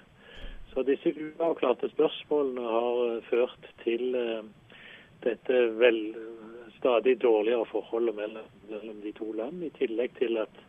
Så 0.73 0.85
disse 0.85 1.15
uavklarte 1.17 1.89
spørsmålene 1.95 2.65
har 2.77 3.03
eh, 3.07 3.23
ført 3.31 3.69
til 3.85 4.15
eh, 4.15 4.43
dette 5.25 5.63
vel 5.81 6.03
stadig 6.79 7.17
dårligere 7.23 7.67
forholdet 7.67 8.15
mellom, 8.15 9.01
de 9.03 9.13
to 9.17 9.33
land, 9.33 9.65
i 9.65 9.73
tillegg 9.79 10.15
til 10.19 10.39
at 10.39 10.61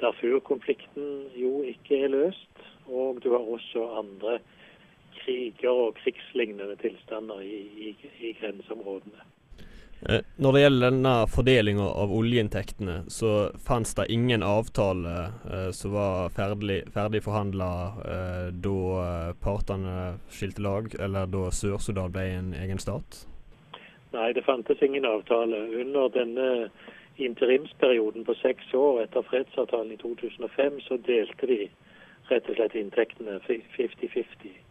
Darfur-konflikten 0.00 1.30
jo 1.38 1.62
ikke 1.62 2.02
er 2.04 2.12
løst. 2.12 2.64
Og 2.86 3.22
du 3.22 3.30
har 3.32 3.46
også 3.54 3.86
andre 3.98 4.38
kriger 5.20 5.70
og 5.70 5.94
krigslignende 6.02 6.76
tilstander 6.82 7.40
i, 7.40 7.62
i, 7.88 7.96
i 8.20 8.32
grenseområdene. 8.40 9.22
Eh, 10.00 10.20
Når 10.36 10.52
det 10.52 10.60
gjelder 10.60 10.90
denne 10.90 11.12
fordelinga 11.32 11.86
av 12.02 12.12
oljeinntektene, 12.12 12.96
så 13.08 13.50
fantes 13.64 13.94
det 13.96 14.10
ingen 14.12 14.42
avtale 14.42 15.14
eh, 15.50 15.70
som 15.72 15.94
var 15.96 16.28
ferdig, 16.36 16.82
ferdig 16.92 17.22
forhandla 17.24 17.70
eh, 18.04 18.50
da 18.66 18.76
eh, 19.04 19.30
partene 19.40 19.96
skilte 20.28 20.62
lag, 20.62 20.92
eller 21.00 21.30
da 21.32 21.48
Sør-Sudan 21.50 22.12
ble 22.12 22.26
en 22.34 22.52
egen 22.60 22.82
stat? 22.82 23.24
Nei, 24.12 24.32
det 24.36 24.44
fantes 24.44 24.82
ingen 24.84 25.08
avtale. 25.08 25.64
Under 25.80 26.12
denne 26.12 26.68
interimsperioden 27.16 28.24
på 28.28 28.36
seks 28.42 28.74
år 28.76 29.02
etter 29.06 29.24
fredsavtalen 29.24 29.96
i 29.96 30.00
2005, 30.04 30.80
så 30.84 31.00
delte 31.08 31.48
de 31.48 31.60
rett 32.28 32.48
og 32.50 32.58
slett 32.58 32.76
inntektene 32.76 33.40
50-50. 33.48 34.65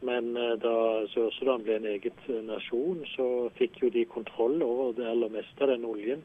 Men 0.00 0.36
eh, 0.36 0.54
da 0.62 0.74
Sør-Sudan 1.12 1.64
ble 1.64 1.76
en 1.76 1.88
eget 1.90 2.28
eh, 2.28 2.40
nasjon, 2.46 3.02
så 3.14 3.26
fikk 3.58 3.82
jo 3.82 3.90
de 3.92 4.06
kontroll 4.08 4.62
over 4.64 4.94
det 4.96 5.08
aller 5.10 5.32
meste 5.32 5.66
av 5.66 5.72
den 5.74 5.84
oljen. 5.88 6.22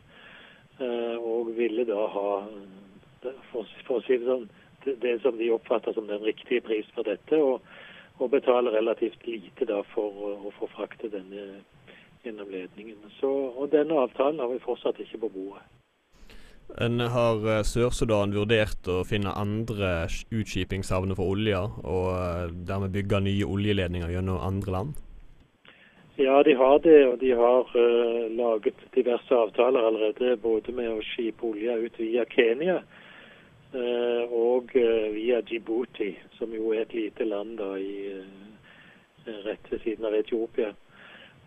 eh, 0.80 1.16
Og 1.20 1.52
ville 1.58 1.84
da 1.88 2.08
ha, 2.16 2.30
for, 3.52 3.68
å 3.98 4.02
si 4.08 4.20
det 4.22 4.30
sånn, 4.30 4.48
det, 4.86 5.18
som 5.24 5.38
de 5.38 5.52
oppfatter 5.52 5.96
som 5.98 6.08
den 6.08 6.24
riktige 6.24 6.64
pris 6.64 6.88
for 6.96 7.08
dette. 7.08 7.42
Og, 7.42 7.62
og 8.16 8.32
betale 8.32 8.72
relativt 8.72 9.26
lite 9.28 9.68
da 9.68 9.82
for 9.92 10.48
å 10.48 10.52
få 10.56 10.70
frakte 10.72 11.12
denne 11.12 11.60
gjennom 12.24 12.48
ledningen. 12.50 13.02
Så, 13.20 13.30
og 13.52 13.74
denne 13.74 13.98
avtalen 14.06 14.40
har 14.40 14.54
vi 14.54 14.64
fortsatt 14.64 15.02
ikke 15.04 15.26
på 15.26 15.34
bordet. 15.36 15.66
En 16.82 17.00
har 17.00 17.46
eh, 17.48 17.64
Sør-Sudan 17.64 18.34
vurdert 18.36 18.88
å 18.90 19.04
finne 19.08 19.32
andre 19.38 20.08
utskipingshavner 20.34 21.16
for 21.16 21.36
olje, 21.36 21.62
og 21.86 22.08
eh, 22.18 22.54
dermed 22.68 22.94
bygge 22.96 23.22
nye 23.24 23.48
oljeledninger 23.48 24.12
gjennom 24.16 24.42
andre 24.44 24.74
land? 24.74 25.02
Ja, 26.18 26.42
de 26.48 26.56
har 26.56 26.80
det, 26.80 27.00
og 27.10 27.18
de 27.20 27.34
har 27.36 27.72
uh, 27.76 28.28
laget 28.32 28.80
diverse 28.96 29.36
avtaler 29.36 29.84
allerede, 29.84 30.38
både 30.40 30.72
med 30.72 30.88
å 30.94 31.02
skipe 31.04 31.44
olje 31.44 31.74
ut 31.76 31.98
via 32.00 32.24
Kenya 32.32 32.78
uh, 32.80 34.24
og 34.32 34.72
uh, 34.80 35.10
via 35.12 35.42
Djibouti, 35.44 36.14
som 36.38 36.56
jo 36.56 36.72
er 36.72 36.86
et 36.86 36.96
lite 36.96 37.28
land 37.28 37.58
da 37.60 37.74
i, 37.76 38.24
rett 39.44 39.68
ved 39.68 39.84
siden 39.84 40.08
av 40.08 40.16
Etiopia. 40.16 40.72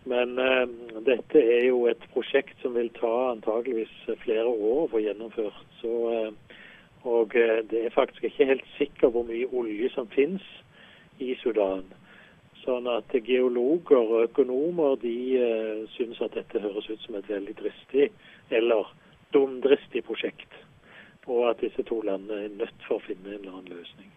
Men 0.07 0.39
eh, 0.39 0.65
dette 1.05 1.41
er 1.41 1.65
jo 1.67 1.83
et 1.89 2.03
prosjekt 2.13 2.61
som 2.63 2.75
vil 2.77 2.89
ta 2.95 3.11
antageligvis 3.33 3.95
flere 4.23 4.47
år 4.47 4.85
å 4.85 4.89
få 4.93 5.01
gjennomført. 5.03 5.59
Så, 5.81 5.93
eh, 6.15 6.59
og 7.09 7.35
eh, 7.35 7.59
det 7.69 7.85
er 7.85 7.95
faktisk 7.95 8.29
ikke 8.29 8.47
helt 8.53 8.67
sikkert 8.77 9.15
hvor 9.15 9.27
mye 9.27 9.49
olje 9.51 9.91
som 9.95 10.07
finnes 10.15 10.45
i 11.19 11.33
Sudan. 11.43 11.87
Sånn 12.63 12.87
at 12.91 13.13
geologer 13.25 13.99
og 13.99 14.25
økonomer 14.27 14.97
de 14.99 15.15
uh, 15.39 15.85
syns 15.95 16.19
at 16.21 16.35
dette 16.35 16.59
høres 16.59 16.89
ut 16.91 17.05
som 17.05 17.15
et 17.15 17.29
veldig 17.31 17.55
dristig 17.61 18.09
eller 18.51 18.91
dumdristig 19.33 20.03
prosjekt. 20.07 20.59
Og 21.31 21.47
at 21.53 21.63
disse 21.63 21.87
to 21.87 22.01
landene 22.03 22.49
er 22.49 22.57
nødt 22.59 22.87
for 22.87 22.99
å 22.99 23.05
finne 23.07 23.31
en 23.31 23.39
eller 23.39 23.61
annen 23.61 23.79
løsning. 23.79 24.11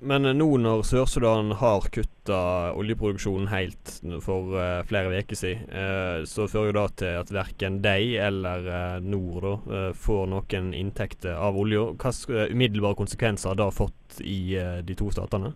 Men 0.00 0.28
nå 0.36 0.46
når 0.60 0.82
Sør-Sudan 0.84 1.54
har 1.56 1.86
kutta 1.88 2.38
oljeproduksjonen 2.76 3.48
helt 3.48 3.92
for 4.24 4.52
uh, 4.52 4.82
flere 4.84 5.08
uker 5.22 5.38
siden, 5.38 5.62
uh, 5.72 6.24
så 6.28 6.44
fører 6.52 6.68
jo 6.68 6.74
det 6.76 6.98
til 7.00 7.20
at 7.22 7.32
verken 7.32 7.78
de 7.84 8.18
eller 8.20 9.00
Nord 9.00 9.46
da, 9.46 9.84
får 9.96 10.26
noen 10.32 10.74
inntekter 10.76 11.38
av 11.40 11.56
olja. 11.56 11.86
Hvilke 11.96 12.50
umiddelbare 12.52 12.98
konsekvenser 12.98 13.54
har 13.54 13.60
det 13.62 13.70
fått 13.76 14.20
i 14.20 14.58
de 14.84 14.98
to 14.98 15.08
statene? 15.14 15.54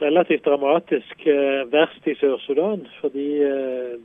Relativt 0.00 0.44
dramatisk. 0.44 1.24
verst 1.72 2.06
i 2.08 2.14
Sør-Sudan, 2.20 2.86
fordi 3.00 3.26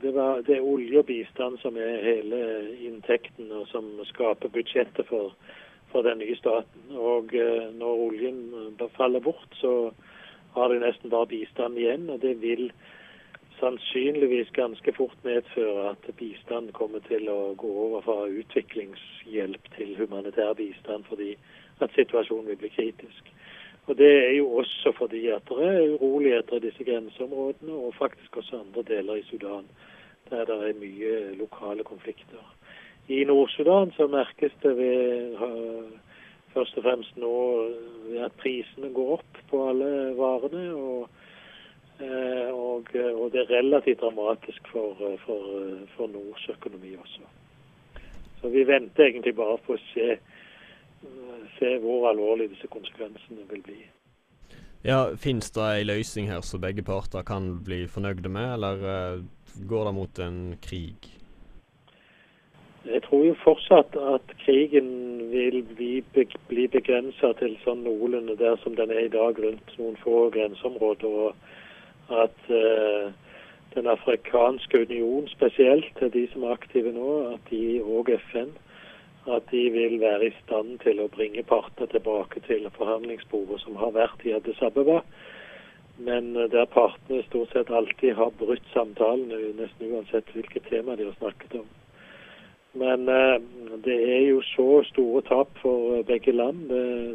det, 0.02 0.12
var, 0.12 0.42
det 0.44 0.58
er 0.58 0.64
olje 0.64 1.00
og 1.00 1.06
bistand 1.08 1.56
som 1.62 1.76
er 1.80 2.02
hele 2.04 2.40
inntekten, 2.88 3.48
og 3.52 3.64
som 3.72 3.88
skaper 4.08 4.52
budsjettet 4.52 5.08
for 5.08 5.32
for 5.96 6.04
den 6.04 6.18
nye 6.20 6.36
staten. 6.36 6.82
Og 6.92 7.32
eh, 7.34 7.70
når 7.80 8.02
oljen 8.08 8.40
eh, 8.60 8.88
faller 8.98 9.24
bort, 9.24 9.48
så 9.60 9.72
har 10.56 10.68
de 10.68 10.82
nesten 10.82 11.12
bare 11.12 11.30
bistand 11.30 11.78
igjen. 11.80 12.10
Og 12.12 12.20
det 12.20 12.34
vil 12.42 12.68
sannsynligvis 13.60 14.52
ganske 14.52 14.92
fort 14.92 15.16
medføre 15.24 15.94
at 15.94 16.10
bistand 16.18 16.74
kommer 16.76 17.00
til 17.08 17.30
å 17.32 17.54
gå 17.56 17.70
over 17.86 18.04
fra 18.04 18.18
utviklingshjelp 18.28 19.70
til 19.78 19.94
humanitær 19.96 20.52
bistand, 20.58 21.08
fordi 21.08 21.32
at 21.80 21.96
situasjonen 21.96 22.50
vil 22.52 22.60
bli 22.60 22.72
kritisk. 22.76 23.32
Og 23.86 23.96
Det 23.96 24.12
er 24.28 24.34
jo 24.36 24.50
også 24.60 24.92
fordi 24.98 25.28
at 25.30 25.48
det 25.48 25.64
er 25.64 25.94
uroligheter 25.94 26.58
i 26.58 26.66
disse 26.66 26.84
grenseområdene, 26.84 27.72
og 27.72 27.94
faktisk 27.94 28.36
også 28.36 28.60
andre 28.60 28.82
deler 28.82 29.22
i 29.22 29.26
Sudan, 29.30 29.64
der 30.28 30.44
det 30.44 30.56
er 30.68 30.80
mye 30.80 31.36
lokale 31.38 31.84
konflikter. 31.84 32.42
I 33.08 33.24
Nord-Sudan 33.24 33.92
så 33.94 34.08
merkes 34.10 34.52
det 34.62 34.72
ved 34.76 35.36
først 36.54 36.78
og 36.80 36.86
fremst 36.86 37.18
nå 37.20 37.34
ved 38.08 38.22
at 38.26 38.38
prisene 38.40 38.90
går 38.94 39.18
opp 39.18 39.40
på 39.50 39.62
alle 39.70 39.90
varene. 40.18 40.64
Og, 40.74 41.08
eh, 42.00 42.48
og, 42.50 42.88
og 42.92 43.26
det 43.32 43.44
er 43.44 43.52
relativt 43.58 44.00
dramatisk 44.00 44.72
for, 44.72 44.96
for, 45.26 45.50
for 45.96 46.10
Nords 46.12 46.48
økonomi 46.56 46.96
også. 46.96 47.28
Så 48.40 48.50
vi 48.52 48.64
venter 48.68 49.08
egentlig 49.08 49.36
bare 49.36 49.58
på 49.66 49.76
å 49.76 49.84
se, 49.92 50.16
se 51.58 51.76
hvor 51.82 52.08
alvorlig 52.10 52.50
disse 52.54 52.70
konsekvensene 52.72 53.46
vil 53.52 53.62
bli. 53.68 53.78
Ja, 54.86 55.16
Fins 55.18 55.50
det 55.54 55.62
ei 55.66 55.86
løsning 55.86 56.28
her 56.30 56.44
som 56.46 56.62
begge 56.62 56.84
parter 56.86 57.24
kan 57.26 57.56
bli 57.66 57.86
fornøyde 57.90 58.30
med, 58.30 58.52
eller 58.54 59.22
går 59.66 59.88
det 59.88 59.94
mot 59.96 60.20
en 60.22 60.40
krig? 60.62 61.15
Tror 63.06 63.22
jo 63.24 63.34
fortsatt 63.38 63.94
at 64.14 64.32
krigen 64.42 64.88
vil 65.30 65.60
bli, 65.76 65.92
bli 66.48 66.64
begrensa 66.72 67.30
til 67.38 67.52
sånn 67.62 67.84
noenlunde 67.86 68.34
der 68.40 68.56
som 68.64 68.74
den 68.74 68.90
er 68.90 69.04
i 69.04 69.12
dag, 69.12 69.38
rundt 69.38 69.76
noen 69.78 69.94
få 70.00 70.26
grenseområder. 70.34 71.14
Og 71.28 72.24
at 72.24 72.50
uh, 72.50 73.12
Den 73.76 73.86
afrikanske 73.92 74.78
union 74.88 75.26
spesielt, 75.28 75.98
de 76.00 76.22
som 76.32 76.46
er 76.46 76.54
aktive 76.54 76.94
nå, 76.96 77.10
at 77.34 77.50
de 77.50 77.82
og 77.84 78.08
FN, 78.30 78.54
at 79.28 79.50
de 79.50 79.62
vil 79.70 79.98
være 80.00 80.30
i 80.30 80.36
stand 80.38 80.78
til 80.80 81.02
å 81.02 81.10
bringe 81.12 81.44
partene 81.44 81.90
tilbake 81.92 82.40
til 82.46 82.64
forhandlingsbordet 82.78 83.60
som 83.60 83.76
har 83.76 83.92
vært 83.92 84.24
i 84.24 84.32
Addis 84.32 84.62
Abeba. 84.64 85.02
Men 85.98 86.34
uh, 86.34 86.48
der 86.50 86.66
partene 86.72 87.22
stort 87.28 87.52
sett 87.52 87.70
alltid 87.70 88.16
har 88.18 88.34
brutt 88.40 88.72
samtalene, 88.74 89.52
nesten 89.60 89.92
uansett 89.92 90.32
hvilket 90.34 90.72
tema 90.72 90.96
de 90.96 91.10
har 91.10 91.20
snakket 91.20 91.60
om. 91.62 91.68
Men 92.76 93.08
eh, 93.08 93.40
det 93.84 93.96
er 94.16 94.22
jo 94.28 94.42
så 94.44 94.82
store 94.90 95.22
tap 95.28 95.52
for 95.62 95.96
eh, 95.96 96.04
begge 96.06 96.32
land, 96.32 96.68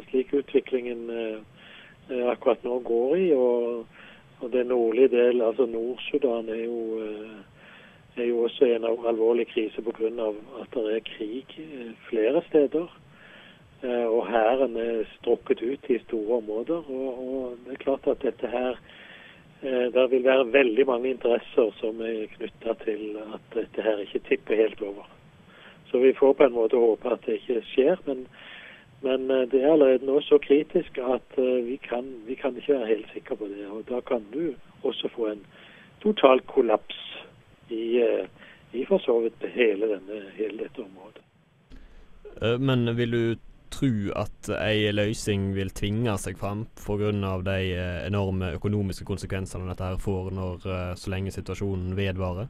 slik 0.08 0.32
utviklingen 0.34 1.10
eh, 1.10 2.24
akkurat 2.32 2.64
nå 2.66 2.80
går 2.86 3.14
i. 3.20 3.28
Og, 3.36 4.00
og 4.42 4.52
den 4.52 4.72
nordlige 4.72 5.12
del, 5.12 5.42
altså 5.42 5.68
Nord-Sudan, 5.70 6.50
er 6.50 6.64
jo 6.64 6.80
er 8.20 8.26
jo 8.28 8.42
også 8.44 8.66
en 8.68 8.84
alvorlig 8.84 9.46
krise 9.48 9.82
pga. 9.82 10.08
at 10.60 10.74
det 10.74 10.96
er 10.96 11.06
krig 11.06 11.54
flere 12.10 12.42
steder. 12.48 12.90
Og 13.82 14.26
hæren 14.28 14.76
er 14.76 15.04
strukket 15.14 15.62
ut 15.62 15.88
i 15.88 15.98
store 15.98 16.36
områder. 16.36 16.90
Og, 16.90 17.08
og, 17.22 17.56
det 17.64 17.72
er 17.72 17.84
klart 17.84 18.06
at 18.06 18.22
dette 18.22 18.46
her 18.46 18.76
Det 19.94 20.10
vil 20.10 20.24
være 20.24 20.52
veldig 20.52 20.86
mange 20.86 21.10
interesser 21.10 21.70
som 21.80 22.00
er 22.00 22.26
knytta 22.36 22.74
til 22.84 23.16
at 23.34 23.42
dette 23.54 23.82
her 23.82 23.98
ikke 23.98 24.26
tipper 24.28 24.56
helt 24.56 24.82
over. 24.82 25.08
Så 25.92 25.98
vi 25.98 26.14
får 26.14 26.34
på 26.34 26.44
en 26.44 26.52
måte 26.52 26.76
håpe 26.80 27.10
at 27.12 27.26
det 27.26 27.34
ikke 27.42 27.60
skjer. 27.68 27.98
Men, 28.06 28.24
men 29.04 29.30
eh, 29.30 29.44
det 29.52 29.60
er 29.60 29.74
allerede 29.74 30.08
nå 30.08 30.22
så 30.24 30.38
kritisk 30.40 30.96
at 31.04 31.36
eh, 31.36 31.58
vi 31.66 31.76
kan, 31.76 32.08
vi 32.26 32.34
kan, 32.34 32.56
ikke 32.56 32.78
være 32.78 32.88
helt 32.94 33.12
sikre 33.12 33.36
på 33.36 33.48
det. 33.50 33.66
Og 33.68 33.84
da 33.90 34.00
kan 34.00 34.24
du 34.32 34.54
også 34.88 35.10
få 35.12 35.28
en 35.34 35.42
total 36.00 36.40
kollaps 36.48 36.96
i, 37.68 38.00
eh, 38.00 38.24
i 38.72 38.86
for 38.88 39.04
så 39.04 39.18
vidt 39.20 39.44
hele, 39.52 39.90
denne, 39.92 40.22
hele 40.38 40.64
dette 40.64 40.80
området. 40.80 41.20
Men 42.60 42.96
vil 42.96 43.12
du 43.12 43.34
tro 43.70 43.92
at 44.16 44.48
ei 44.56 44.88
løsning 44.92 45.50
vil 45.54 45.70
tvinge 45.76 46.16
seg 46.18 46.40
fram 46.40 46.64
pga. 46.80 47.12
de 47.44 47.58
enorme 48.06 48.54
økonomiske 48.56 49.04
konsekvensene 49.04 49.68
dette 49.68 49.84
her 49.84 50.00
får 50.00 50.30
når, 50.32 50.96
så 50.96 51.10
lenge 51.12 51.30
situasjonen 51.30 51.96
vedvarer? 51.96 52.48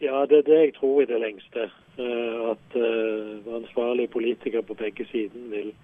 Ja, 0.00 0.26
det 0.28 0.38
er 0.38 0.42
det 0.42 0.60
jeg 0.60 0.74
tror 0.74 1.02
i 1.02 1.04
det 1.04 1.20
lengste. 1.20 1.70
Eh, 1.98 2.50
at 2.50 2.76
uh, 2.76 3.54
ansvarlige 3.54 4.08
politikere 4.08 4.62
på 4.62 4.74
begge 4.74 5.06
siden 5.10 5.50
vil, 5.50 5.74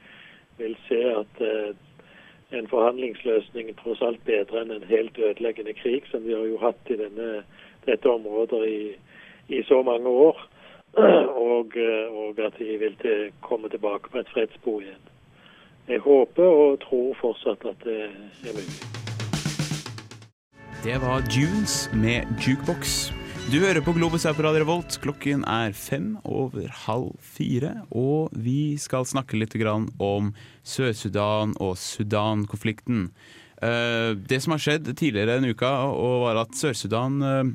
vil 0.59 0.77
se 0.88 1.01
at 1.05 1.40
uh, 1.40 1.77
en 2.59 2.68
forhandlingsløsning 2.68 3.77
tross 3.79 4.03
alt 4.03 4.25
bedre 4.25 4.64
enn 4.64 4.73
en 4.75 4.88
helt 4.88 5.18
ødeleggende 5.18 5.73
krig, 5.73 6.03
som 6.11 6.25
vi 6.25 6.35
har 6.35 6.42
jo 6.51 6.59
hatt 6.59 6.90
i 6.90 6.96
denne, 6.99 7.44
dette 7.87 8.11
området 8.11 8.64
i, 8.68 8.83
i, 9.49 9.62
så 9.62 9.83
mange 9.83 10.09
år. 10.09 10.49
Og, 11.51 11.77
og 12.11 12.38
at 12.38 12.59
de 12.59 12.77
vil 12.79 12.96
til, 13.01 13.31
komme 13.40 13.68
tilbake 13.68 14.11
på 14.11 14.18
et 14.18 14.29
fredsspor 14.29 14.81
igjen. 14.81 15.07
Jeg 15.88 15.99
håper 15.99 16.44
og 16.44 16.81
tror 16.81 17.14
fortsatt 17.20 17.64
at 17.64 17.85
det 17.85 18.03
er 18.03 18.59
mulig. 18.59 18.83
Det 20.85 20.99
var 21.07 21.23
Dunes 21.31 21.90
med 21.94 22.27
Jukebox. 22.42 23.12
Du 23.50 23.56
hører 23.58 23.82
på 23.82 23.90
Globus 23.96 24.22
her 24.28 24.34
på 24.38 24.44
Radio 24.44 24.60
Revolt. 24.62 24.94
Klokken 25.02 25.40
er 25.50 25.72
fem 25.74 26.12
over 26.22 26.68
halv 26.84 27.16
fire. 27.18 27.72
Og 27.90 28.30
vi 28.30 28.76
skal 28.78 29.08
snakke 29.10 29.40
litt 29.40 29.56
om 29.98 30.28
Sør-Sudan 30.62 31.56
og 31.58 31.74
Sudan-konflikten. 31.74 33.08
Eh, 33.58 34.14
det 34.14 34.38
som 34.44 34.54
har 34.54 34.62
skjedd 34.62 34.92
tidligere 34.94 35.40
en 35.40 35.50
uke, 35.50 35.66
var 35.66 36.38
at 36.44 36.54
Sør-Sudan 36.54 37.18
eh, 37.26 37.50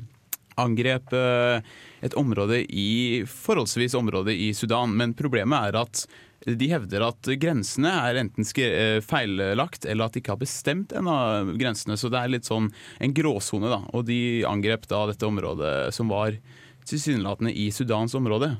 angrep 0.60 1.16
eh, 1.16 1.64
et 2.04 2.18
område 2.20 2.60
i 2.68 3.24
forholdsvis 3.24 3.96
område 3.96 4.36
i 4.36 4.52
Sudan. 4.52 4.92
Men 4.92 5.16
problemet 5.16 5.70
er 5.70 5.80
at 5.80 6.04
de 6.46 6.68
hevder 6.70 7.02
at 7.08 7.28
grensene 7.42 7.90
er 7.90 8.20
enten 8.20 8.46
eh, 8.62 9.00
feillagt 9.02 9.86
eller 9.88 10.06
at 10.06 10.14
de 10.14 10.22
ikke 10.22 10.36
har 10.36 10.42
bestemt 10.42 10.94
en 10.94 11.08
av 11.10 11.50
grensene. 11.58 11.98
Så 11.98 12.10
det 12.12 12.20
er 12.20 12.30
litt 12.36 12.46
sånn 12.46 12.70
en 13.02 13.16
gråsone, 13.16 13.70
da. 13.72 13.80
Og 13.96 14.06
de 14.06 14.44
angrep 14.46 14.86
da 14.90 15.06
dette 15.10 15.26
området 15.26 15.74
som 15.96 16.12
var 16.12 16.38
tilsynelatende 16.86 17.50
i 17.50 17.70
Sudans 17.74 18.14
område. 18.14 18.54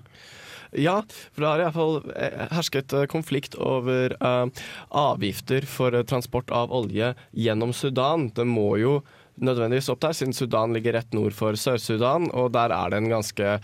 Ja, 0.75 0.99
for 1.33 1.45
det 1.45 1.51
har 1.51 1.63
iallfall 1.63 2.01
eh, 2.19 2.41
hersket 2.53 2.93
eh, 2.93 3.07
konflikt 3.11 3.55
over 3.63 4.17
uh, 4.19 4.49
avgifter 4.91 5.65
for 5.71 5.95
transport 6.11 6.51
av 6.51 6.75
olje 6.75 7.13
gjennom 7.31 7.73
Sudan. 7.73 8.29
Det 8.35 8.45
må 8.51 8.73
jo 8.83 8.99
nødvendigvis 9.37 9.93
opp 9.93 10.03
der, 10.03 10.17
siden 10.17 10.35
Sudan 10.35 10.75
ligger 10.75 10.97
rett 10.99 11.15
nord 11.15 11.37
for 11.37 11.57
Sør-Sudan, 11.61 12.31
og 12.35 12.51
der 12.57 12.75
er 12.75 12.91
det 12.91 13.01
en 13.03 13.11
ganske 13.13 13.55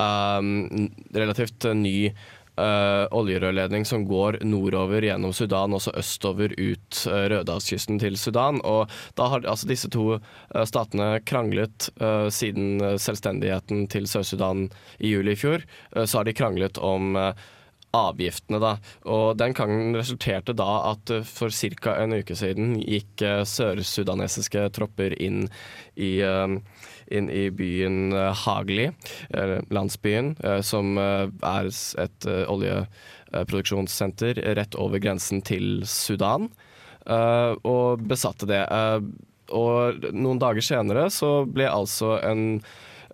um, 0.00 0.90
relativt 1.14 1.68
ny 1.76 2.10
uh, 2.60 3.06
oljerørledning 3.16 3.86
som 3.88 4.04
går 4.08 4.40
nordover 4.44 5.04
gjennom 5.04 5.32
Sudan, 5.36 5.74
også 5.76 5.94
østover 5.98 6.52
ut 6.58 7.02
uh, 7.08 7.24
Rødehavskysten 7.32 8.00
til 8.02 8.18
Sudan. 8.20 8.60
Og 8.66 8.90
da 9.18 9.30
har 9.32 9.46
altså 9.48 9.70
disse 9.70 9.90
to 9.92 10.18
uh, 10.18 10.64
statene 10.68 11.12
kranglet 11.26 11.88
siden 12.32 12.80
selvstendigheten 13.00 13.86
til 13.90 14.06
Sør-Sudan 14.08 14.66
i 14.98 15.12
juli 15.14 15.32
i 15.32 15.38
fjor. 15.38 15.64
så 16.04 16.18
har 16.18 16.26
de 16.26 16.34
kranglet 16.36 16.78
om 16.78 17.16
avgiftene, 17.96 18.60
da. 18.62 18.72
Og 19.10 19.38
den 19.38 19.54
gangen 19.56 19.96
resulterte 19.96 20.54
da 20.56 20.92
at 20.92 21.12
for 21.26 21.50
ca. 21.50 21.96
en 22.02 22.18
uke 22.20 22.36
siden 22.38 22.76
gikk 22.80 23.24
sørsudanesiske 23.48 24.68
tropper 24.76 25.16
inn 25.22 25.46
i 25.96 26.12
uh, 26.22 26.58
inn 27.10 27.30
i 27.30 27.50
byen 27.50 28.12
eh, 28.12 28.44
Hagli, 28.44 28.90
landsbyen, 29.70 30.36
eh, 30.44 30.60
som 30.66 30.98
eh, 30.98 31.28
er 31.46 31.66
et 32.04 32.26
oljeproduksjonssenter 32.26 34.34
rett 34.58 34.74
over 34.78 34.98
grensen 35.02 35.42
til 35.46 35.82
Sudan, 35.86 36.48
og 37.10 38.02
besatte 38.06 38.46
det. 38.46 38.68
Og 39.56 39.94
noen 40.12 40.38
dager 40.38 40.60
senere 40.62 41.10
så 41.10 41.44
ble 41.48 41.66
altså 41.66 42.20
en 42.22 42.60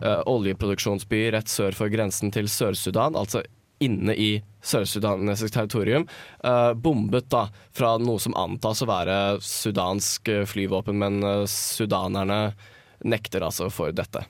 oljeproduksjonsby 0.03 1.31
rett 1.33 1.49
sør 1.49 1.73
for 1.79 1.89
grensen 1.93 2.31
til 2.35 2.49
Sør-Sudan, 2.51 3.17
altså 3.17 3.43
inne 3.79 4.15
i 4.17 4.31
sør-sudanesisk 4.65 5.55
territorium, 5.55 6.07
eh, 6.45 6.73
bombet 6.75 7.29
da 7.31 7.47
fra 7.77 7.97
noe 7.99 8.21
som 8.23 8.37
antas 8.39 8.83
å 8.83 8.91
være 8.91 9.19
sudansk 9.45 10.31
eh, 10.33 10.47
flyvåpen, 10.49 10.99
men 10.99 11.21
eh, 11.23 11.45
sudanerne 11.51 12.57
nekter 13.05 13.45
altså 13.47 13.69
for 13.73 13.95
dette. 13.95 14.25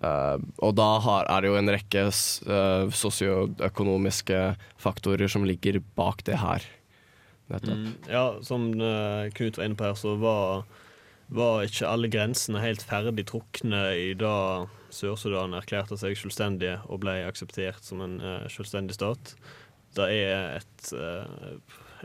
Uh, 0.00 0.40
og 0.64 0.76
da 0.78 0.88
har, 1.04 1.26
er 1.28 1.42
det 1.42 1.50
jo 1.50 1.56
en 1.58 1.70
rekke 1.74 2.02
eh, 2.08 2.92
sosioøkonomiske 2.96 4.38
faktorer 4.80 5.28
som 5.28 5.44
ligger 5.44 5.82
bak 5.98 6.24
det 6.24 6.38
her. 6.40 6.64
Mm, 7.50 7.98
ja, 8.08 8.38
som 8.46 8.70
uh, 8.80 9.28
Knut 9.36 9.58
var 9.58 9.66
inne 9.66 9.76
på 9.76 9.84
her, 9.90 9.98
så 10.00 10.14
var, 10.22 10.64
var 11.28 11.66
ikke 11.66 11.90
alle 11.90 12.08
grensene 12.08 12.62
helt 12.64 12.84
ferdig 12.86 13.26
trukne 13.28 13.82
i 13.98 14.12
da 14.16 14.64
Sør-Sudan 14.94 15.58
erklærte 15.58 15.98
seg 16.00 16.16
selvstendige 16.16 16.78
og 16.88 17.02
ble 17.04 17.18
akseptert 17.26 17.84
som 17.84 18.00
en 18.06 18.16
selvstendig 18.50 18.96
stat. 18.96 19.34
Det 19.98 20.06
er 20.06 20.56
et, 20.62 20.92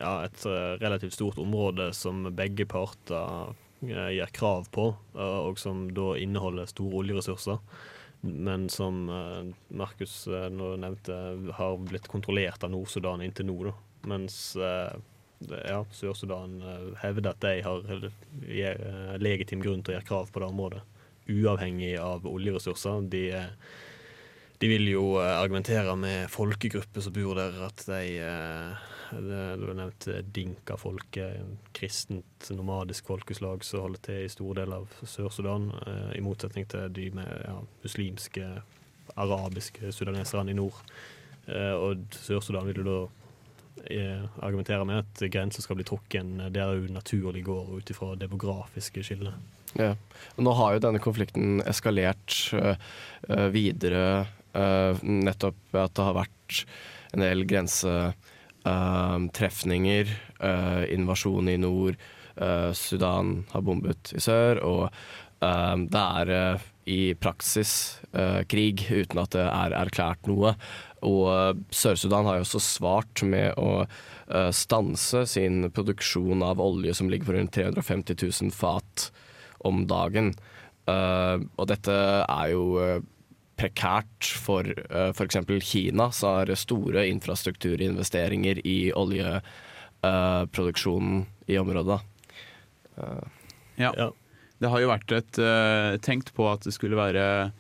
ja, 0.02 0.12
et 0.26 0.46
relativt 0.82 1.15
stort 1.15 1.39
område 1.41 1.91
som 1.98 2.28
begge 2.38 2.68
parter 2.70 3.56
gjør 3.89 4.34
krav 4.36 4.69
på, 4.76 4.89
eh, 5.15 5.39
og 5.50 5.60
som 5.62 5.88
da 5.95 6.13
inneholder 6.21 6.69
store 6.69 7.04
oljeressurser. 7.04 7.60
Men 8.26 8.69
som 8.74 9.10
eh, 9.10 9.41
Markus 9.78 10.28
eh, 10.28 10.48
nå 10.54 10.76
nevnte, 10.82 11.17
har 11.58 11.78
blitt 11.84 12.08
kontrollert 12.12 12.63
av 12.65 12.74
Nord-Sudan 12.74 13.24
inntil 13.26 13.50
nå. 13.50 13.58
Da. 13.67 13.76
Mens 14.10 14.38
eh, 14.56 14.95
ja, 15.45 15.82
Sør-Sudan 15.93 16.60
eh, 16.62 16.88
hevder 17.04 17.34
at 17.34 17.41
de 17.43 17.56
har 17.65 17.89
gir, 18.48 18.80
eh, 18.80 19.15
legitim 19.21 19.62
grunn 19.63 19.84
til 19.84 19.93
å 19.93 19.98
gjøre 20.00 20.10
krav 20.10 20.32
på 20.34 20.41
det 20.41 20.50
området, 20.50 20.82
uavhengig 21.30 21.95
av 22.02 22.26
oljeressurser. 22.30 23.06
De, 23.13 23.26
eh, 23.38 23.52
de 24.58 24.68
vil 24.68 24.88
jo 24.88 25.06
eh, 25.20 25.38
argumentere 25.39 25.96
med 26.00 26.30
folkegrupper 26.32 27.04
som 27.04 27.15
bor 27.15 27.39
der, 27.39 27.58
at 27.68 27.86
de 27.89 28.04
eh, 28.24 28.91
Du 29.15 29.68
nevnt 29.70 30.08
eh, 30.08 30.24
dinka-folket, 30.36 31.44
kristent 31.76 32.50
nomadisk 32.56 33.08
folkeslag 33.12 33.63
som 33.63 33.84
holder 33.86 34.02
til 34.08 34.24
i 34.24 34.32
store 34.32 34.62
deler 34.62 34.82
av 34.82 35.04
Sør-Sudan, 35.08 35.70
i 36.15 36.24
motsetning 36.24 36.65
til 36.72 36.89
de 36.94 37.10
med 37.15 37.30
ja, 37.46 37.60
muslimske, 37.84 38.48
arabiske 39.15 39.91
sudaneserne 39.94 40.52
i 40.52 40.58
nord. 40.58 40.80
Og 41.46 42.18
Sør-Sudan 42.18 42.65
vil 42.65 42.82
jo 42.82 42.86
da 42.88 42.98
argumentere 44.41 44.88
med 44.89 45.04
at 45.04 45.24
grenser 45.32 45.62
skal 45.62 45.78
bli 45.78 45.86
trukken 45.86 46.39
der 46.56 46.74
hun 46.74 46.96
naturlig 46.98 47.44
går 47.46 47.76
ut 47.78 47.91
ifra 47.94 48.15
demografiske 48.18 49.04
skiller. 49.06 49.38
Ja. 49.78 49.94
Nå 50.41 50.56
har 50.58 50.74
jo 50.74 50.84
denne 50.88 51.04
konflikten 51.04 51.62
eskalert 51.70 52.39
videre 53.54 54.26
nettopp 54.56 55.58
ved 55.74 55.82
at 55.82 55.96
det 55.98 56.06
har 56.08 56.20
vært 56.22 56.52
en 57.15 57.22
del 57.24 57.39
grensetrefninger, 57.50 60.06
invasjon 60.96 61.48
i 61.52 61.58
nord, 61.62 61.96
Sudan 62.76 63.28
har 63.54 63.62
bombet 63.63 64.13
i 64.15 64.20
sør, 64.24 64.54
og 64.68 64.84
det 65.39 66.02
er 66.02 66.60
i 66.91 67.13
praksis 67.15 68.00
krig 68.52 68.91
uten 68.91 69.20
at 69.22 69.32
det 69.36 69.46
er 69.46 69.72
erklært 69.80 70.28
noe. 70.28 70.56
Og 71.06 71.56
Sør-Sudan 71.76 72.26
har 72.28 72.36
jo 72.39 72.46
også 72.48 72.62
svart 72.63 73.24
med 73.28 73.54
å 73.62 73.86
stanse 74.56 75.26
sin 75.30 75.72
produksjon 75.72 76.44
av 76.44 76.62
olje 76.63 76.94
som 76.98 77.10
ligger 77.12 77.26
på 77.30 77.36
rundt 77.38 77.54
350 77.56 78.15
000 78.20 78.52
fat 78.56 79.12
om 79.65 79.84
dagen. 79.89 80.34
Eh, 80.86 81.38
og 81.58 81.68
dette 81.70 81.96
er 82.22 82.54
jo 82.54 82.65
eh, 82.82 83.04
prekært 83.60 84.26
for 84.46 84.63
uh, 84.68 85.12
f.eks. 85.12 85.38
Kina, 85.63 86.12
som 86.12 86.30
har 86.39 86.56
store 86.60 87.08
infrastrukturinvesteringer 87.13 88.68
i 88.68 88.94
oljeproduksjonen 88.96 91.26
i 91.48 91.58
området. 91.62 92.00
Ja. 93.76 94.12
Det 94.62 94.72
har 94.72 94.82
jo 94.82 94.91
vært 94.91 95.12
et 95.15 95.39
eh, 95.41 95.98
tenkt 96.04 96.34
på 96.36 96.48
at 96.48 96.65
det 96.65 96.74
skulle 96.76 96.98
være 96.98 97.52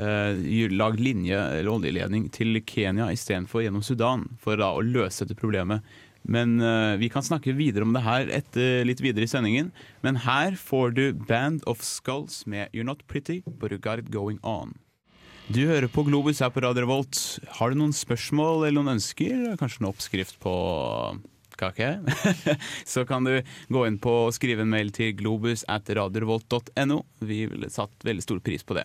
uh, 0.00 0.32
lagd 0.72 1.00
linje 1.02 1.36
eller 1.36 1.74
oljeledning 1.74 2.28
til 2.32 2.60
Kenya 2.64 3.10
istedenfor 3.12 3.64
gjennom 3.64 3.84
Sudan, 3.84 4.26
for 4.40 4.60
da 4.60 4.72
å 4.72 4.84
løse 4.84 5.24
dette 5.24 5.38
problemet. 5.38 5.84
Men 6.28 6.58
uh, 6.60 6.96
vi 7.00 7.08
kan 7.12 7.24
snakke 7.24 7.56
videre 7.56 7.86
om 7.86 7.94
det 7.96 8.04
her 8.04 8.32
etter, 8.40 8.84
litt 8.88 9.02
videre 9.04 9.28
i 9.28 9.30
sendingen. 9.30 9.70
Men 10.04 10.24
her 10.24 10.58
får 10.58 10.96
du 10.96 11.04
Band 11.28 11.64
of 11.68 11.84
Skulls 11.84 12.44
med 12.46 12.72
You're 12.72 12.88
Not 12.88 13.06
Pretty, 13.08 13.42
But 13.46 13.72
You 13.72 13.80
Got 13.80 14.02
It 14.02 14.12
Going 14.12 14.40
On. 14.42 14.76
Du 15.48 15.62
hører 15.64 15.88
på 15.88 16.02
Globus 16.04 16.42
her 16.44 16.50
på 16.52 16.60
Radio 16.60 16.82
Revolt. 16.84 17.16
Har 17.56 17.72
du 17.72 17.78
noen 17.80 17.94
spørsmål 17.96 18.66
eller 18.66 18.76
noen 18.76 18.98
ønsker? 18.98 19.54
Kanskje 19.56 19.80
en 19.80 19.86
oppskrift 19.88 20.36
på 20.42 20.52
kake? 21.56 21.88
Så 22.92 23.06
kan 23.08 23.24
du 23.24 23.38
gå 23.72 23.84
inn 23.88 23.96
på 23.96 24.12
og 24.26 24.34
skrive 24.36 24.66
en 24.66 24.74
mail 24.74 24.92
til 24.92 25.14
globus 25.16 25.64
at 25.72 25.88
radiorevolt.no. 25.88 26.98
Vi 27.24 27.38
ville 27.48 27.72
satt 27.72 28.04
veldig 28.04 28.26
stor 28.26 28.44
pris 28.44 28.66
på 28.68 28.76
det. 28.76 28.84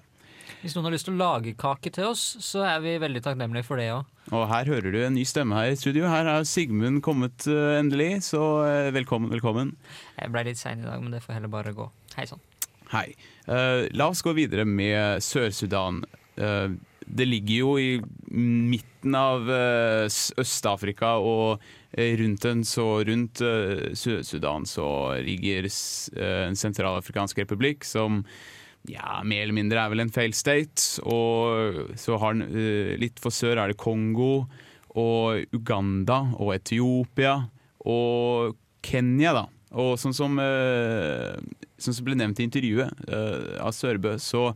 Hvis 0.62 0.78
noen 0.78 0.88
har 0.88 0.96
lyst 0.96 1.10
til 1.10 1.18
å 1.18 1.20
lage 1.20 1.56
kake 1.60 1.92
til 1.92 2.14
oss, 2.14 2.24
så 2.40 2.64
er 2.70 2.80
vi 2.88 2.96
veldig 3.04 3.26
takknemlige 3.28 3.68
for 3.68 3.84
det 3.84 3.92
òg. 3.98 4.08
Og 4.32 4.48
her 4.56 4.72
hører 4.72 4.96
du 4.96 5.02
en 5.04 5.18
ny 5.20 5.28
stemme 5.28 5.60
her 5.60 5.76
i 5.76 5.78
studio. 5.84 6.08
Her 6.08 6.32
har 6.32 6.48
Sigmund 6.48 7.04
kommet 7.04 7.44
eh, 7.52 7.76
endelig, 7.82 8.22
så 8.32 8.42
eh, 8.70 8.92
velkommen, 8.96 9.36
velkommen. 9.36 9.76
Jeg 10.16 10.32
ble 10.32 10.48
litt 10.48 10.64
sein 10.64 10.80
i 10.80 10.88
dag, 10.88 11.04
men 11.04 11.12
det 11.12 11.26
får 11.28 11.42
heller 11.42 11.52
bare 11.60 11.76
gå. 11.76 11.92
Hei 12.16 12.32
sann. 12.32 12.40
Hei. 12.96 13.10
Uh, 13.52 13.90
la 13.98 14.14
oss 14.14 14.24
gå 14.24 14.32
videre 14.38 14.64
med 14.64 15.20
Sør-Sudan. 15.26 16.06
Eh, 16.36 16.70
det 17.04 17.28
ligger 17.28 17.56
jo 17.56 17.72
i 17.80 18.02
midten 18.34 19.16
av 19.18 19.50
eh, 19.52 20.06
Øst-Afrika, 20.42 21.18
og 21.20 21.62
eh, 21.92 22.16
rundt 22.20 22.46
den, 22.46 22.64
så 22.66 23.04
rundt 23.06 23.44
Sør-Sudan 24.00 24.68
så 24.70 24.88
ligger 25.24 25.68
en 26.24 26.58
sentralafrikansk 26.58 27.44
republikk 27.44 27.86
som 27.86 28.24
ja, 28.90 29.22
mer 29.24 29.46
eller 29.46 29.56
mindre 29.56 29.80
er 29.80 29.92
vel 29.94 30.04
en 30.04 30.14
fail 30.14 30.34
state. 30.36 31.04
Og 31.08 31.96
så 32.00 32.20
har 32.20 32.36
den 32.36 33.00
litt 33.00 33.22
for 33.24 33.36
sør 33.36 33.62
er 33.62 33.72
det 33.72 33.80
Kongo 33.80 34.46
og 35.00 35.56
Uganda 35.56 36.20
og 36.36 36.54
Etiopia 36.56 37.38
og 37.88 38.58
Kenya, 38.84 39.32
da. 39.38 39.46
Og 39.80 39.96
sånn 39.98 40.14
som, 40.14 40.36
sånn 40.38 41.96
som 41.96 42.06
ble 42.06 42.18
nevnt 42.20 42.44
i 42.44 42.46
intervjuet 42.46 43.08
av 43.64 43.72
Sørbø, 43.74 44.18
så 44.22 44.52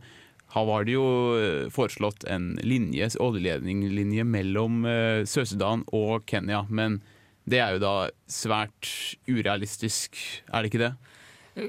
har 0.58 0.66
var 0.68 0.86
det 0.86 0.96
jo 0.96 1.06
eh, 1.38 1.68
foreslått 1.72 2.26
en 2.28 2.52
linje, 2.62 3.10
oljeledninglinje 3.22 4.26
mellom 4.26 4.82
eh, 4.88 5.22
Sør-Sudan 5.28 5.86
og 5.94 6.26
Kenya. 6.28 6.64
Men 6.68 7.00
det 7.48 7.62
er 7.62 7.76
jo 7.76 7.82
da 7.82 7.94
svært 8.28 8.90
urealistisk, 9.28 10.18
er 10.50 10.64
det 10.64 10.72
ikke 10.72 10.84
det? 10.84 10.94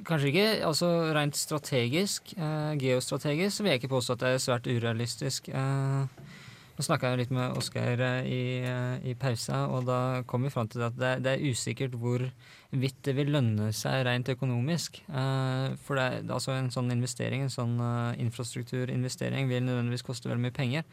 Kanskje 0.06 0.30
ikke 0.30 0.50
altså 0.68 0.90
rent 1.18 1.38
strategisk, 1.38 2.34
eh, 2.38 2.74
geostrategisk, 2.82 3.64
vil 3.64 3.74
jeg 3.74 3.82
ikke 3.82 3.96
påstå 3.96 4.18
at 4.18 4.26
det 4.26 4.34
er 4.36 4.44
svært 4.44 4.70
urealistisk. 4.70 5.50
Eh, 5.50 6.28
nå 6.80 6.86
snakka 6.88 7.10
jeg 7.12 7.20
litt 7.20 7.32
med 7.36 7.58
Oskar 7.60 8.00
eh, 8.00 8.28
i, 8.32 8.44
eh, 8.64 9.10
i 9.12 9.14
pausa, 9.20 9.66
og 9.68 9.84
da 9.90 10.24
kom 10.30 10.46
vi 10.48 10.52
fram 10.54 10.70
til 10.72 10.86
at 10.86 10.96
det, 10.96 11.10
det 11.26 11.34
er 11.34 11.52
usikkert 11.52 11.98
hvorvidt 12.00 13.02
det 13.04 13.14
vil 13.18 13.34
lønne 13.36 13.74
seg 13.76 14.06
rent 14.08 14.32
økonomisk. 14.32 15.02
Eh, 15.12 15.76
for 15.84 16.00
det, 16.00 16.24
altså 16.32 16.56
en 16.56 16.72
sånn 16.72 16.94
investering, 16.96 17.44
en 17.44 17.52
sånn 17.52 17.76
infrastrukturinvestering, 18.24 19.52
vil 19.52 19.68
nødvendigvis 19.68 20.08
koste 20.08 20.32
veldig 20.32 20.46
mye 20.46 20.56
penger. 20.56 20.88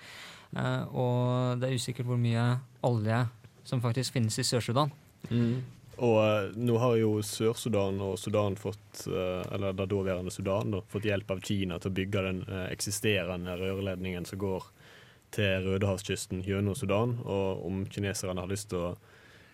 Og 0.90 1.62
det 1.62 1.68
er 1.68 1.78
usikkert 1.78 2.10
hvor 2.10 2.18
mye 2.18 2.44
olje 2.86 3.22
som 3.66 3.82
faktisk 3.82 4.14
finnes 4.14 4.38
i 4.42 4.46
Sør-Sudan. 4.46 4.90
Og 5.30 6.18
eh, 6.18 6.50
nå 6.66 6.82
har 6.82 6.98
jo 6.98 7.12
Sør-Sudan 7.22 8.02
og 8.02 8.18
Sudan 8.18 8.58
fått, 8.58 9.06
eller 9.06 9.70
det 9.70 10.34
Sudan, 10.34 10.74
da, 10.74 10.82
fått 10.90 11.06
hjelp 11.06 11.30
av 11.30 11.46
Kina 11.46 11.78
til 11.78 11.94
å 11.94 11.98
bygge 12.02 12.26
den 12.26 12.42
eksisterende 12.72 13.54
rørledningen 13.62 14.26
som 14.26 14.42
går 14.42 14.72
til 15.34 15.66
Rødehavskysten 15.66 16.42
gjennom 16.46 16.76
Sudan. 16.78 17.16
Og 17.24 17.66
om 17.66 17.84
kineserne 17.90 18.42
har 18.42 18.50
lyst 18.50 18.70
til 18.72 18.82
å 18.82 18.96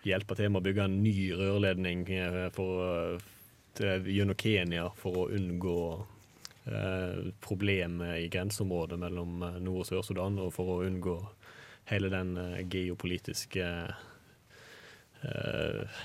hjelpe 0.07 0.35
til 0.37 0.51
med 0.51 0.61
å 0.61 0.67
bygge 0.67 0.87
en 0.87 0.97
ny 1.03 1.15
rørledning 1.39 2.03
eh, 2.11 2.49
for, 2.55 2.83
eh, 2.87 3.29
til, 3.77 4.09
gjennom 4.11 4.39
Kenya 4.39 4.89
for 4.99 5.23
å 5.23 5.29
unngå 5.33 5.79
eh, 6.67 7.31
problemet 7.43 8.17
i 8.21 8.29
grenseområdet 8.33 8.99
mellom 8.99 9.43
eh, 9.47 9.61
Nord- 9.63 9.85
og 9.85 9.89
Sør-Sudan, 9.89 10.39
og 10.43 10.53
for 10.55 10.75
å 10.75 10.81
unngå 10.87 11.17
hele 11.91 12.11
den 12.11 12.35
eh, 12.37 12.63
geopolitiske 12.67 13.63
eh, 13.63 14.09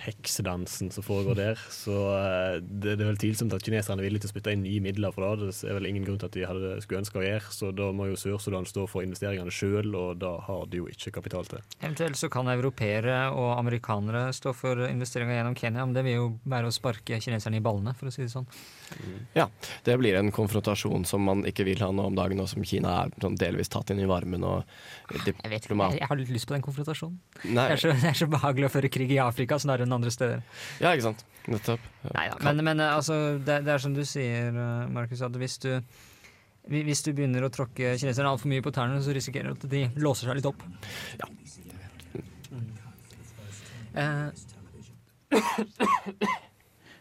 heksedansen 0.04 0.92
som 0.94 1.02
foregår 1.02 1.38
der. 1.38 1.62
Så 1.72 1.94
uh, 1.94 2.58
det, 2.60 2.96
det 2.98 3.02
er 3.02 3.10
vel 3.10 3.20
tvilsomt 3.20 3.54
at 3.56 3.64
kineserne 3.66 4.02
er 4.02 4.08
villige 4.08 4.24
til 4.24 4.30
å 4.30 4.34
spytte 4.34 4.54
inn 4.54 4.62
nye 4.62 4.82
midler 4.84 5.14
for 5.14 5.26
det. 5.26 5.48
Det 5.50 5.68
er 5.68 5.78
vel 5.78 5.88
ingen 5.90 6.06
grunn 6.06 6.20
til 6.20 6.28
at 6.30 6.36
de 6.36 6.44
hadde, 6.46 6.72
skulle 6.84 7.02
ønske 7.02 7.20
å 7.20 7.24
gjøre, 7.24 7.54
så 7.54 7.72
da 7.74 7.90
må 7.96 8.08
jo 8.10 8.18
Sør-Sudan 8.20 8.68
stå 8.68 8.86
for 8.90 9.06
investeringene 9.06 9.54
sjøl, 9.54 9.90
og 9.98 10.20
da 10.22 10.34
har 10.46 10.68
de 10.70 10.82
jo 10.82 10.88
ikke 10.92 11.12
kapital 11.18 11.48
til. 11.50 11.64
Eventuelt 11.80 12.20
så 12.20 12.30
kan 12.32 12.50
europeere 12.52 13.18
og 13.34 13.56
amerikanere 13.56 14.28
stå 14.36 14.54
for 14.56 14.86
investeringer 14.86 15.40
gjennom 15.40 15.58
Kenya, 15.58 15.86
men 15.86 15.96
det 15.96 16.06
vil 16.06 16.18
jo 16.18 16.28
være 16.48 16.70
å 16.70 16.74
sparke 16.74 17.18
kineserne 17.24 17.58
i 17.58 17.64
ballene, 17.64 17.96
for 17.98 18.10
å 18.10 18.14
si 18.14 18.24
det 18.24 18.30
sånn. 18.32 18.46
Ja, 19.36 19.48
det 19.84 19.98
blir 20.00 20.16
en 20.18 20.30
konfrontasjon 20.34 21.04
som 21.08 21.26
man 21.26 21.44
ikke 21.48 21.66
vil 21.68 21.82
ha 21.84 21.90
nå 21.92 22.06
om 22.12 22.16
dagen, 22.18 22.40
og 22.44 22.50
som 22.50 22.64
Kina 22.66 22.94
er 23.02 23.12
sånn 23.20 23.36
delvis 23.40 23.72
tatt 23.72 23.90
inn 23.92 24.02
i 24.04 24.08
varmen. 24.08 24.46
og 24.46 24.62
Jeg 25.10 25.24
vet 25.50 25.66
ikke, 25.66 25.74
jeg, 25.74 25.98
jeg 25.98 26.10
har 26.10 26.20
litt 26.22 26.32
lyst 26.32 26.48
på 26.48 26.56
den 26.56 26.64
konfrontasjonen. 26.64 27.18
Nei. 27.48 27.66
Det, 27.68 27.74
er 27.74 27.82
så, 27.82 27.92
det 27.98 28.12
er 28.12 28.18
så 28.22 28.30
behagelig 28.30 28.68
å 28.68 28.72
føre 28.72 28.92
krig 28.92 29.07
i 29.14 29.18
Afrika 29.22 29.58
snarere 29.60 29.86
enn 29.88 29.96
andre 29.96 30.12
steder. 30.14 30.42
Ja, 30.82 30.92
ikke 30.92 31.08
sant. 31.10 31.24
Nettopp. 31.48 31.84
Neida, 32.12 32.36
men, 32.44 32.60
men 32.64 32.80
eh, 32.84 32.94
altså, 32.98 33.14
det, 33.40 33.62
det 33.64 33.72
er 33.74 33.82
som 33.82 33.94
du 33.96 34.02
sier, 34.06 34.52
eh, 34.52 34.86
Markus, 34.92 35.22
at 35.24 35.36
hvis 35.40 35.58
du 35.64 35.72
hvis 36.68 37.00
du 37.00 37.14
begynner 37.16 37.46
å 37.46 37.48
tråkke 37.48 37.94
kineserne 37.96 38.28
altfor 38.28 38.50
mye 38.52 38.60
på 38.60 38.68
tærne, 38.76 38.98
så 39.00 39.14
risikerer 39.16 39.54
du 39.54 39.56
at 39.56 39.70
de 39.72 39.86
låser 40.04 40.28
seg 40.28 40.36
litt 40.36 40.48
opp. 40.50 40.60
Ja. 41.16 41.28
Eh, 43.96 44.28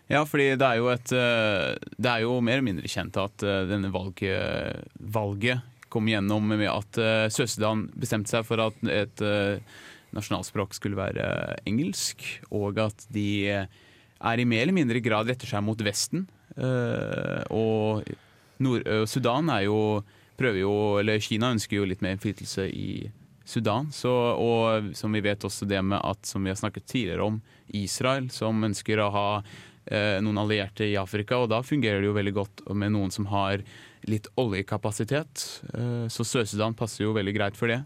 Ja, 0.08 0.22
fordi 0.24 0.54
det 0.56 0.64
er 0.64 0.78
jo 0.80 0.86
et 0.88 1.12
Det 1.12 2.08
er 2.08 2.22
jo 2.24 2.38
mer 2.40 2.56
eller 2.62 2.64
mindre 2.70 2.88
kjent 2.88 3.18
at 3.20 3.44
denne 3.68 3.90
valget, 3.92 4.86
valget 5.04 5.60
kom 5.92 6.08
gjennom 6.08 6.48
med 6.48 6.64
at 6.72 7.00
Sør-Sudan 7.36 7.90
bestemte 7.92 8.32
seg 8.32 8.48
for 8.48 8.64
at 8.70 8.80
et 8.88 9.24
nasjonalspråk 10.16 10.76
skulle 10.78 11.00
være 11.00 11.58
engelsk, 11.68 12.24
og 12.54 12.80
at 12.86 13.08
de 13.14 13.28
er 13.48 14.42
i 14.42 14.48
mer 14.50 14.66
eller 14.66 14.78
mindre 14.78 15.02
grad 15.04 15.30
retter 15.30 15.50
seg 15.50 15.66
mot 15.66 15.82
Vesten. 15.84 16.26
Eh, 16.58 17.44
og 17.54 18.08
Nord 18.64 18.88
eh, 18.88 19.04
Sudan 19.10 19.52
er 19.54 19.68
jo 19.68 19.80
prøver 20.38 20.62
jo, 20.62 20.74
eller 21.02 21.22
Kina 21.24 21.52
ønsker 21.56 21.80
jo 21.80 21.88
litt 21.90 22.04
mer 22.06 22.16
innflytelse 22.16 22.68
i 22.70 23.08
Sudan. 23.48 23.90
Så, 23.96 24.12
og 24.12 24.92
som 24.98 25.16
vi 25.16 25.24
vet 25.26 25.46
også 25.48 25.68
det 25.70 25.82
med 25.86 26.00
at, 26.04 26.26
som 26.28 26.44
vi 26.44 26.52
har 26.52 26.60
snakket 26.60 26.88
tidligere 26.90 27.26
om, 27.32 27.42
Israel, 27.76 28.30
som 28.32 28.64
ønsker 28.64 29.02
å 29.02 29.10
ha 29.12 29.28
eh, 29.40 30.18
noen 30.24 30.42
allierte 30.44 30.86
i 30.88 30.98
Afrika. 31.00 31.42
Og 31.42 31.50
da 31.52 31.64
fungerer 31.66 32.04
det 32.04 32.12
jo 32.12 32.18
veldig 32.18 32.36
godt 32.38 32.66
med 32.78 32.94
noen 32.96 33.14
som 33.14 33.30
har 33.32 33.64
litt 34.08 34.30
oljekapasitet. 34.40 35.46
Eh, 35.74 36.06
så 36.12 36.28
Sør-Sudan 36.28 36.78
passer 36.78 37.06
jo 37.08 37.16
veldig 37.18 37.36
greit 37.36 37.60
for 37.60 37.72
det. 37.72 37.82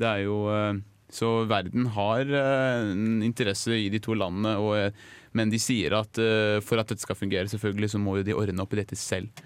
Det 0.00 0.08
er 0.08 0.24
jo 0.24 0.40
eh, 0.54 0.80
Så 1.10 1.44
verden 1.50 1.88
har 1.96 2.20
eh, 2.20 2.90
en 2.92 3.22
interesse 3.22 3.74
i 3.74 3.88
de 3.90 3.98
to 4.02 4.14
landene, 4.14 4.54
og, 4.62 4.76
eh, 4.78 5.16
men 5.34 5.50
de 5.50 5.58
sier 5.62 5.94
at 5.98 6.20
eh, 6.22 6.58
for 6.62 6.80
at 6.80 6.92
dette 6.92 7.02
skal 7.02 7.18
fungere, 7.18 7.50
selvfølgelig, 7.50 7.90
så 7.94 8.02
må 8.02 8.20
jo 8.20 8.28
de 8.28 8.36
ordne 8.36 8.62
opp 8.62 8.76
i 8.76 8.80
dette 8.82 8.98
selv. 8.98 9.42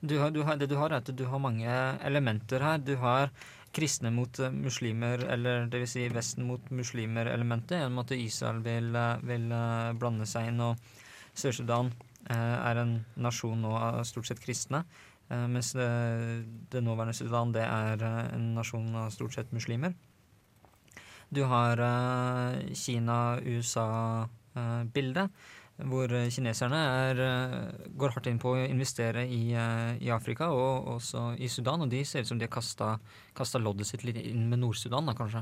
du 0.00 0.18
har, 0.18 0.30
du 0.30 0.42
har, 0.46 0.56
det 0.56 0.70
du 0.70 0.76
har, 0.78 0.92
er 0.92 1.02
at 1.02 1.10
du 1.10 1.24
har 1.26 1.42
mange 1.42 1.74
elementer 2.06 2.62
her. 2.62 2.78
Du 2.78 2.94
har 3.02 3.32
kristne 3.74 4.12
mot 4.14 4.38
muslimer, 4.54 5.24
eller 5.34 5.66
dvs. 5.72 5.96
Si 5.96 6.08
Vesten 6.12 6.46
mot 6.46 6.70
muslimer-elementet, 6.70 7.80
gjennom 7.80 8.02
at 8.04 8.14
Israel 8.14 8.60
vil, 8.62 8.92
vil 9.26 9.46
blande 9.98 10.28
seg 10.28 10.50
inn. 10.50 10.60
Og 10.60 10.76
Sør-Sudan 11.34 11.90
er 12.30 12.78
en 12.78 12.98
nasjon 13.16 13.64
nå 13.64 13.72
av 13.74 14.02
stort 14.06 14.28
sett 14.28 14.42
kristne. 14.42 14.84
mens 15.32 15.72
det, 15.72 15.88
det 16.70 16.84
nåværende 16.84 17.16
Sudan 17.16 17.54
det 17.56 17.64
er 17.64 18.04
en 18.04 18.52
nasjon 18.54 18.92
av 18.94 19.10
stort 19.10 19.34
sett 19.38 19.56
muslimer. 19.56 19.96
Du 21.32 21.46
har 21.48 21.80
eh, 21.80 22.76
Kina-USA-bildet, 22.76 25.30
hvor 25.88 26.12
eh, 26.12 26.28
kineserne 26.28 26.76
er, 26.76 27.16
eh, 27.24 27.88
går 27.96 28.12
hardt 28.12 28.28
inn 28.28 28.36
på 28.42 28.52
å 28.52 28.66
investere 28.66 29.24
i, 29.24 29.56
i 29.56 30.10
Afrika 30.12 30.52
og 30.52 30.84
også 30.98 31.40
i 31.40 31.48
Sudan. 31.48 31.80
Og 31.86 31.90
de 31.92 32.04
ser 32.04 32.20
ut 32.20 32.28
som 32.28 32.38
de 32.40 32.44
har 32.44 32.52
kasta, 32.52 33.00
loddet 33.64 33.86
sitt 33.88 34.04
litt 34.04 34.20
inn 34.20 34.44
med 34.50 34.58
Nord-Sudan, 34.60 35.06
da 35.08 35.14
kanskje. 35.16 35.40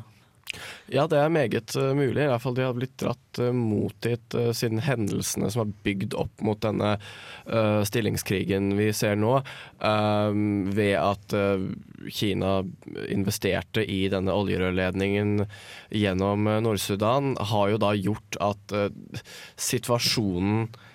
Ja, 0.90 1.06
det 1.06 1.20
er 1.20 1.30
meget 1.30 1.76
eh, 1.78 1.92
mulig. 1.94 2.24
I 2.24 2.30
hvert 2.32 2.42
fall 2.42 2.56
de 2.56 2.64
har 2.66 2.74
blitt 2.74 2.96
dratt 2.98 3.38
uh, 3.38 3.52
mot 3.54 3.94
dit 4.02 4.34
eh, 4.34 4.50
siden 4.56 4.82
hendelsene 4.82 5.50
som 5.52 5.62
har 5.62 5.74
bygd 5.86 6.16
opp 6.18 6.42
mot 6.42 6.58
denne 6.64 6.96
uh, 6.98 7.82
stillingskrigen 7.86 8.72
vi 8.78 8.88
ser 8.96 9.14
nå, 9.20 9.36
uh, 9.84 10.32
ved 10.74 10.96
at 10.98 11.36
uh, 11.38 11.68
Kina 12.08 12.60
investerte 13.08 13.84
i 13.84 14.02
denne 14.12 14.34
oljerørledningen 14.34 15.44
gjennom 15.90 16.46
eh, 16.48 16.60
Nord-Sudan, 16.64 17.34
har 17.52 17.72
jo 17.72 17.80
da 17.82 17.92
gjort 17.96 18.38
at 18.42 18.76
eh, 18.76 19.22
situasjonen 19.60 20.62
eh, 20.68 20.86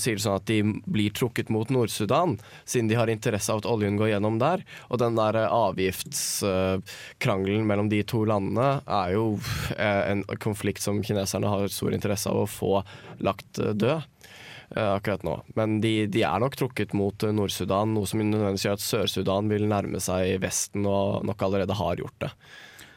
sier 0.00 0.16
det 0.16 0.22
sånn 0.24 0.40
at 0.40 0.48
de 0.48 0.58
blir 0.88 1.10
trukket 1.16 1.48
mot 1.52 1.68
Nord-Sudan, 1.72 2.36
siden 2.64 2.88
de 2.90 2.96
har 2.98 3.08
interesse 3.12 3.52
av 3.52 3.58
at 3.62 3.68
oljen 3.70 3.96
går 4.00 4.08
gjennom 4.14 4.36
der. 4.40 4.58
Og 4.90 4.96
den 5.02 5.14
der 5.18 5.34
eh, 5.42 5.52
avgiftskrangelen 5.52 7.66
mellom 7.68 7.88
de 7.92 8.00
to 8.08 8.20
landene 8.28 8.68
er 8.86 9.08
jo 9.16 9.24
eh, 9.76 10.02
en 10.12 10.20
konflikt 10.42 10.82
som 10.84 11.02
kineserne 11.04 11.48
har 11.52 11.68
stor 11.72 11.92
interesse 11.96 12.26
av 12.32 12.36
å 12.44 12.48
få 12.50 12.72
lagt 13.24 13.58
eh, 13.62 13.74
død. 13.76 14.00
eh, 14.76 14.90
Akkurat 14.96 15.22
nå. 15.26 15.34
Men 15.58 15.68
de, 15.84 15.94
de 16.10 16.20
er 16.26 16.38
nok 16.42 16.54
trukket 16.58 16.90
mot 16.96 17.16
eh, 17.22 17.34
Nord-Sudan, 17.36 17.88
noe 17.94 18.06
som 18.08 18.18
nødvendigvis 18.22 18.64
gjør 18.66 18.78
at 18.78 18.86
Sør-Sudan 18.86 19.44
vil 19.52 19.64
nærme 19.70 19.98
seg 20.02 20.22
Vesten, 20.42 20.82
og 20.88 21.06
nok 21.28 21.40
allerede 21.46 21.74
har 21.78 21.94
gjort 22.00 22.18
det. 22.24 22.30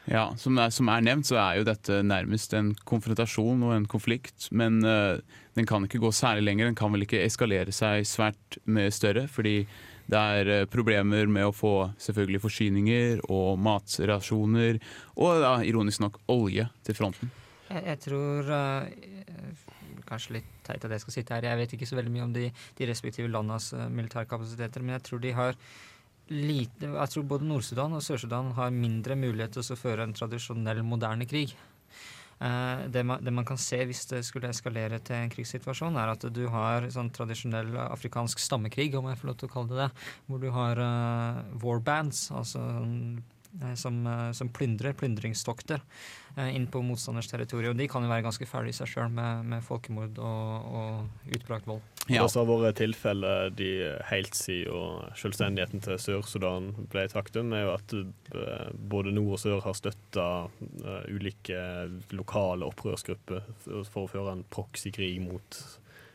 Ja, 0.08 0.30
som 0.40 0.56
er, 0.58 0.72
som 0.72 0.88
er 0.90 1.04
nevnt, 1.04 1.28
så 1.28 1.36
er 1.38 1.60
jo 1.60 1.66
dette 1.68 2.00
nærmest 2.06 2.54
en 2.56 2.72
konfrontasjon 2.88 3.62
og 3.66 3.74
en 3.76 3.86
konflikt. 3.90 4.48
Men 4.50 4.80
uh, 4.86 5.20
den 5.58 5.68
kan 5.68 5.84
ikke 5.86 6.00
gå 6.02 6.12
særlig 6.14 6.46
lenger. 6.48 6.70
Den 6.70 6.78
kan 6.78 6.92
vel 6.94 7.04
ikke 7.04 7.22
eskalere 7.24 7.74
seg 7.74 8.06
svært 8.08 8.58
mye 8.64 8.90
større. 8.94 9.26
Fordi 9.30 9.58
det 10.10 10.22
er 10.40 10.52
uh, 10.64 10.68
problemer 10.70 11.28
med 11.30 11.50
å 11.50 11.54
få 11.54 11.74
selvfølgelig 12.00 12.42
forsyninger 12.46 13.26
og 13.28 13.60
matrasjoner. 13.62 14.80
Og 15.20 15.44
da, 15.44 15.58
ironisk 15.66 16.02
nok 16.06 16.18
olje 16.32 16.66
til 16.86 16.98
fronten. 16.98 17.30
Jeg, 17.70 17.84
jeg 17.86 18.00
tror 18.02 18.48
eh, 18.50 18.88
Kanskje 20.08 20.40
litt 20.40 20.48
teit 20.66 20.82
at 20.82 20.90
jeg 20.90 21.02
skal 21.04 21.14
sitte 21.14 21.36
her. 21.36 21.46
Jeg 21.46 21.58
vet 21.60 21.74
ikke 21.76 21.86
så 21.86 22.00
veldig 22.00 22.10
mye 22.10 22.24
om 22.24 22.32
de, 22.34 22.48
de 22.50 22.88
respektive 22.88 23.30
landas 23.30 23.70
uh, 23.76 23.86
militærkapasiteter, 23.94 24.82
men 24.82 24.96
jeg 24.96 25.06
tror 25.06 25.22
de 25.22 25.36
har 25.36 25.60
lite 26.30 26.88
Jeg 26.94 27.12
tror 27.12 27.26
både 27.26 27.48
Nord-Sudan 27.48 27.96
og 27.96 28.04
Sør-Sudan 28.04 28.52
har 28.56 28.72
mindre 28.74 29.16
mulighet 29.18 29.56
til 29.56 29.74
å 29.74 29.78
føre 29.78 30.06
en 30.06 30.14
tradisjonell, 30.16 30.82
moderne 30.86 31.26
krig. 31.28 31.56
Eh, 32.40 32.86
det, 32.88 33.02
man, 33.04 33.20
det 33.24 33.32
man 33.34 33.44
kan 33.44 33.58
se 33.60 33.82
hvis 33.84 34.06
det 34.12 34.22
skulle 34.24 34.48
eskalere 34.48 35.00
til 35.04 35.18
en 35.18 35.32
krigssituasjon, 35.32 35.98
er 36.00 36.14
at 36.14 36.24
du 36.32 36.46
har 36.52 36.86
sånn 36.92 37.10
tradisjonell 37.12 37.74
afrikansk 37.90 38.40
stammekrig, 38.40 38.94
om 38.96 39.10
jeg 39.10 39.20
får 39.20 39.30
lov 39.32 39.40
til 39.40 39.50
å 39.50 39.54
kalle 39.56 39.72
det 39.74 39.82
det, 39.82 39.90
hvor 40.28 40.40
du 40.40 40.48
har 40.54 40.80
uh, 40.80 41.42
war 41.60 41.82
bands, 41.84 42.28
altså 42.32 42.64
eh, 42.78 43.20
som, 43.74 44.06
eh, 44.06 44.32
som 44.32 44.48
plyndrer, 44.48 44.92
plyndringstokter, 44.92 45.80
eh, 46.36 46.56
inn 46.56 46.66
på 46.66 46.82
motstanders 46.82 47.28
territorium. 47.28 47.76
De 47.76 47.88
kan 47.88 48.02
jo 48.02 48.10
være 48.10 48.22
ganske 48.22 48.46
fæle 48.46 48.70
i 48.70 48.76
seg 48.76 48.88
sjøl 48.88 49.10
med, 49.10 49.44
med 49.50 49.64
folkemord 49.66 50.18
og, 50.18 50.70
og 50.80 51.34
utbrakt 51.36 51.66
vold. 51.66 51.82
Det 52.06 52.18
har 52.18 52.48
vært 52.50 52.80
tilfellet 52.80 53.56
de 53.58 53.70
helt 54.10 54.38
siden 54.38 55.10
selvstendigheten 55.18 55.82
til 55.84 55.98
Sør-Sudan 56.00 56.72
ble 56.90 57.04
et 57.06 57.14
faktum, 57.14 57.52
er 57.54 57.66
jo 57.66 57.74
at 57.74 57.96
eh, 57.98 58.70
både 58.74 59.14
nord 59.14 59.36
og 59.38 59.42
sør 59.42 59.60
har 59.66 59.76
støtta 59.78 60.28
ulike 61.10 61.60
lokale 62.14 62.66
opprørsgrupper 62.66 63.46
for 63.66 64.04
å 64.04 64.10
føre 64.10 64.34
en 64.34 64.46
proxykrig 64.50 65.16
mot 65.22 65.62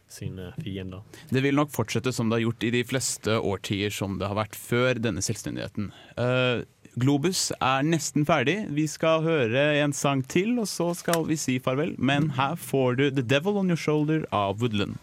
sine 0.07 0.51
fiender. 0.61 1.01
Det 1.29 1.41
vil 1.43 1.57
nok 1.57 1.71
fortsette 1.73 2.13
som 2.13 2.29
det 2.29 2.39
har 2.39 2.45
gjort 2.45 2.65
i 2.67 2.71
de 2.75 2.83
fleste 2.87 3.37
årtier 3.39 3.93
som 3.93 4.19
det 4.19 4.29
har 4.29 4.37
vært 4.37 4.57
før 4.57 5.01
denne 5.01 5.23
selvstendigheten. 5.25 5.91
Eh, 6.21 6.63
Globus 6.95 7.49
er 7.59 7.83
nesten 7.83 8.23
ferdig. 8.23 8.55
Vi 8.71 8.85
skal 8.87 9.25
høre 9.25 9.63
en 9.81 9.91
sang 9.91 10.21
til, 10.31 10.53
og 10.61 10.67
så 10.71 10.93
skal 10.95 11.25
vi 11.27 11.35
si 11.35 11.57
farvel. 11.59 11.91
Men 11.99 12.29
her 12.37 12.55
får 12.55 12.95
du 13.01 13.03
The 13.09 13.25
Devil 13.25 13.59
On 13.59 13.73
Your 13.73 13.79
Shoulder 13.79 14.23
av 14.31 14.61
Woodland. 14.61 14.95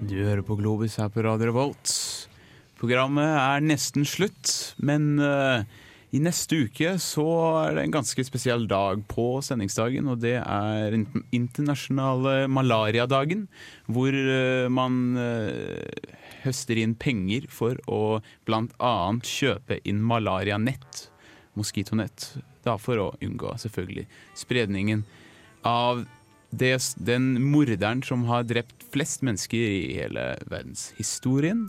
Du 0.00 0.16
hører 0.16 0.40
på 0.40 0.56
Globus 0.56 0.96
her 0.96 1.12
på 1.12 1.20
Radio 1.26 1.50
Revolt. 1.50 1.92
Programmet 2.80 3.28
er 3.36 3.60
nesten 3.68 4.08
slutt, 4.08 4.72
men 4.80 5.18
eh, 5.20 5.68
i 6.10 6.20
neste 6.22 6.64
uke 6.66 6.96
så 7.02 7.24
er 7.60 7.76
det 7.76 7.84
en 7.84 7.94
ganske 7.94 8.24
spesiell 8.26 8.66
dag 8.70 9.02
på 9.10 9.26
sendingsdagen, 9.46 10.08
og 10.10 10.22
det 10.24 10.38
er 10.40 10.96
internasjonale 11.30 12.48
malariadagen, 12.50 13.46
hvor 13.86 14.14
eh, 14.14 14.66
man 14.72 15.18
eh, 15.20 16.10
høster 16.42 16.80
inn 16.82 16.96
penger 16.98 17.46
for 17.52 17.78
å 17.86 18.18
bl.a. 18.48 18.94
kjøpe 19.22 19.78
inn 19.86 20.02
malarianett, 20.02 21.06
moskitonett, 21.58 22.32
da 22.66 22.74
for 22.80 23.00
å 23.00 23.10
unngå 23.22 23.54
selvfølgelig 23.62 24.08
spredningen 24.38 25.06
av 25.66 26.04
det, 26.50 26.74
den 26.98 27.36
morderen 27.52 28.02
som 28.02 28.26
har 28.26 28.48
drept 28.50 28.82
flest 28.90 29.22
mennesker 29.22 29.62
i 29.62 29.94
hele 30.00 30.32
verdenshistorien. 30.50 31.68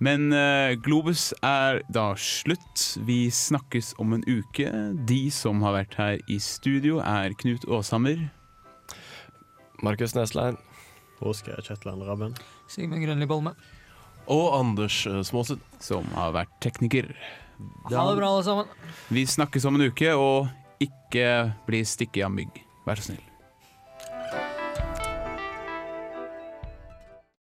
Men 0.00 0.32
eh, 0.32 0.78
Globus 0.80 1.30
er 1.44 1.82
da 1.92 2.14
slutt. 2.16 2.84
Vi 3.04 3.26
snakkes 3.28 3.92
om 4.00 4.14
en 4.16 4.24
uke. 4.24 4.70
De 5.06 5.20
som 5.34 5.60
har 5.66 5.76
vært 5.76 5.96
her 6.00 6.22
i 6.24 6.38
studio, 6.40 7.02
er 7.04 7.36
Knut 7.36 7.66
Aashammer. 7.68 8.22
Markus 9.84 10.16
Neslein. 10.16 10.56
Åsgeir 11.20 11.60
Kjetland 11.66 12.06
Rabben. 12.08 12.32
Sigmund 12.72 13.04
Grønli 13.04 13.28
Bolme. 13.28 13.52
Og 14.30 14.46
Anders 14.56 15.02
eh, 15.10 15.20
Småsund. 15.26 15.60
Som 15.84 16.08
har 16.16 16.32
vært 16.38 16.56
tekniker. 16.64 17.12
Ha 17.90 17.92
det 18.08 18.16
bra, 18.16 18.32
alle 18.32 18.44
sammen. 18.46 18.70
Vi 19.12 19.26
snakkes 19.28 19.68
om 19.68 19.76
en 19.76 19.90
uke, 19.92 20.14
og 20.16 20.48
ikke 20.80 21.50
bli 21.68 21.84
stikket 21.84 22.24
av 22.24 22.32
mygg. 22.32 22.62
Vær 22.88 23.02
så 23.02 23.10
snill. 23.10 23.29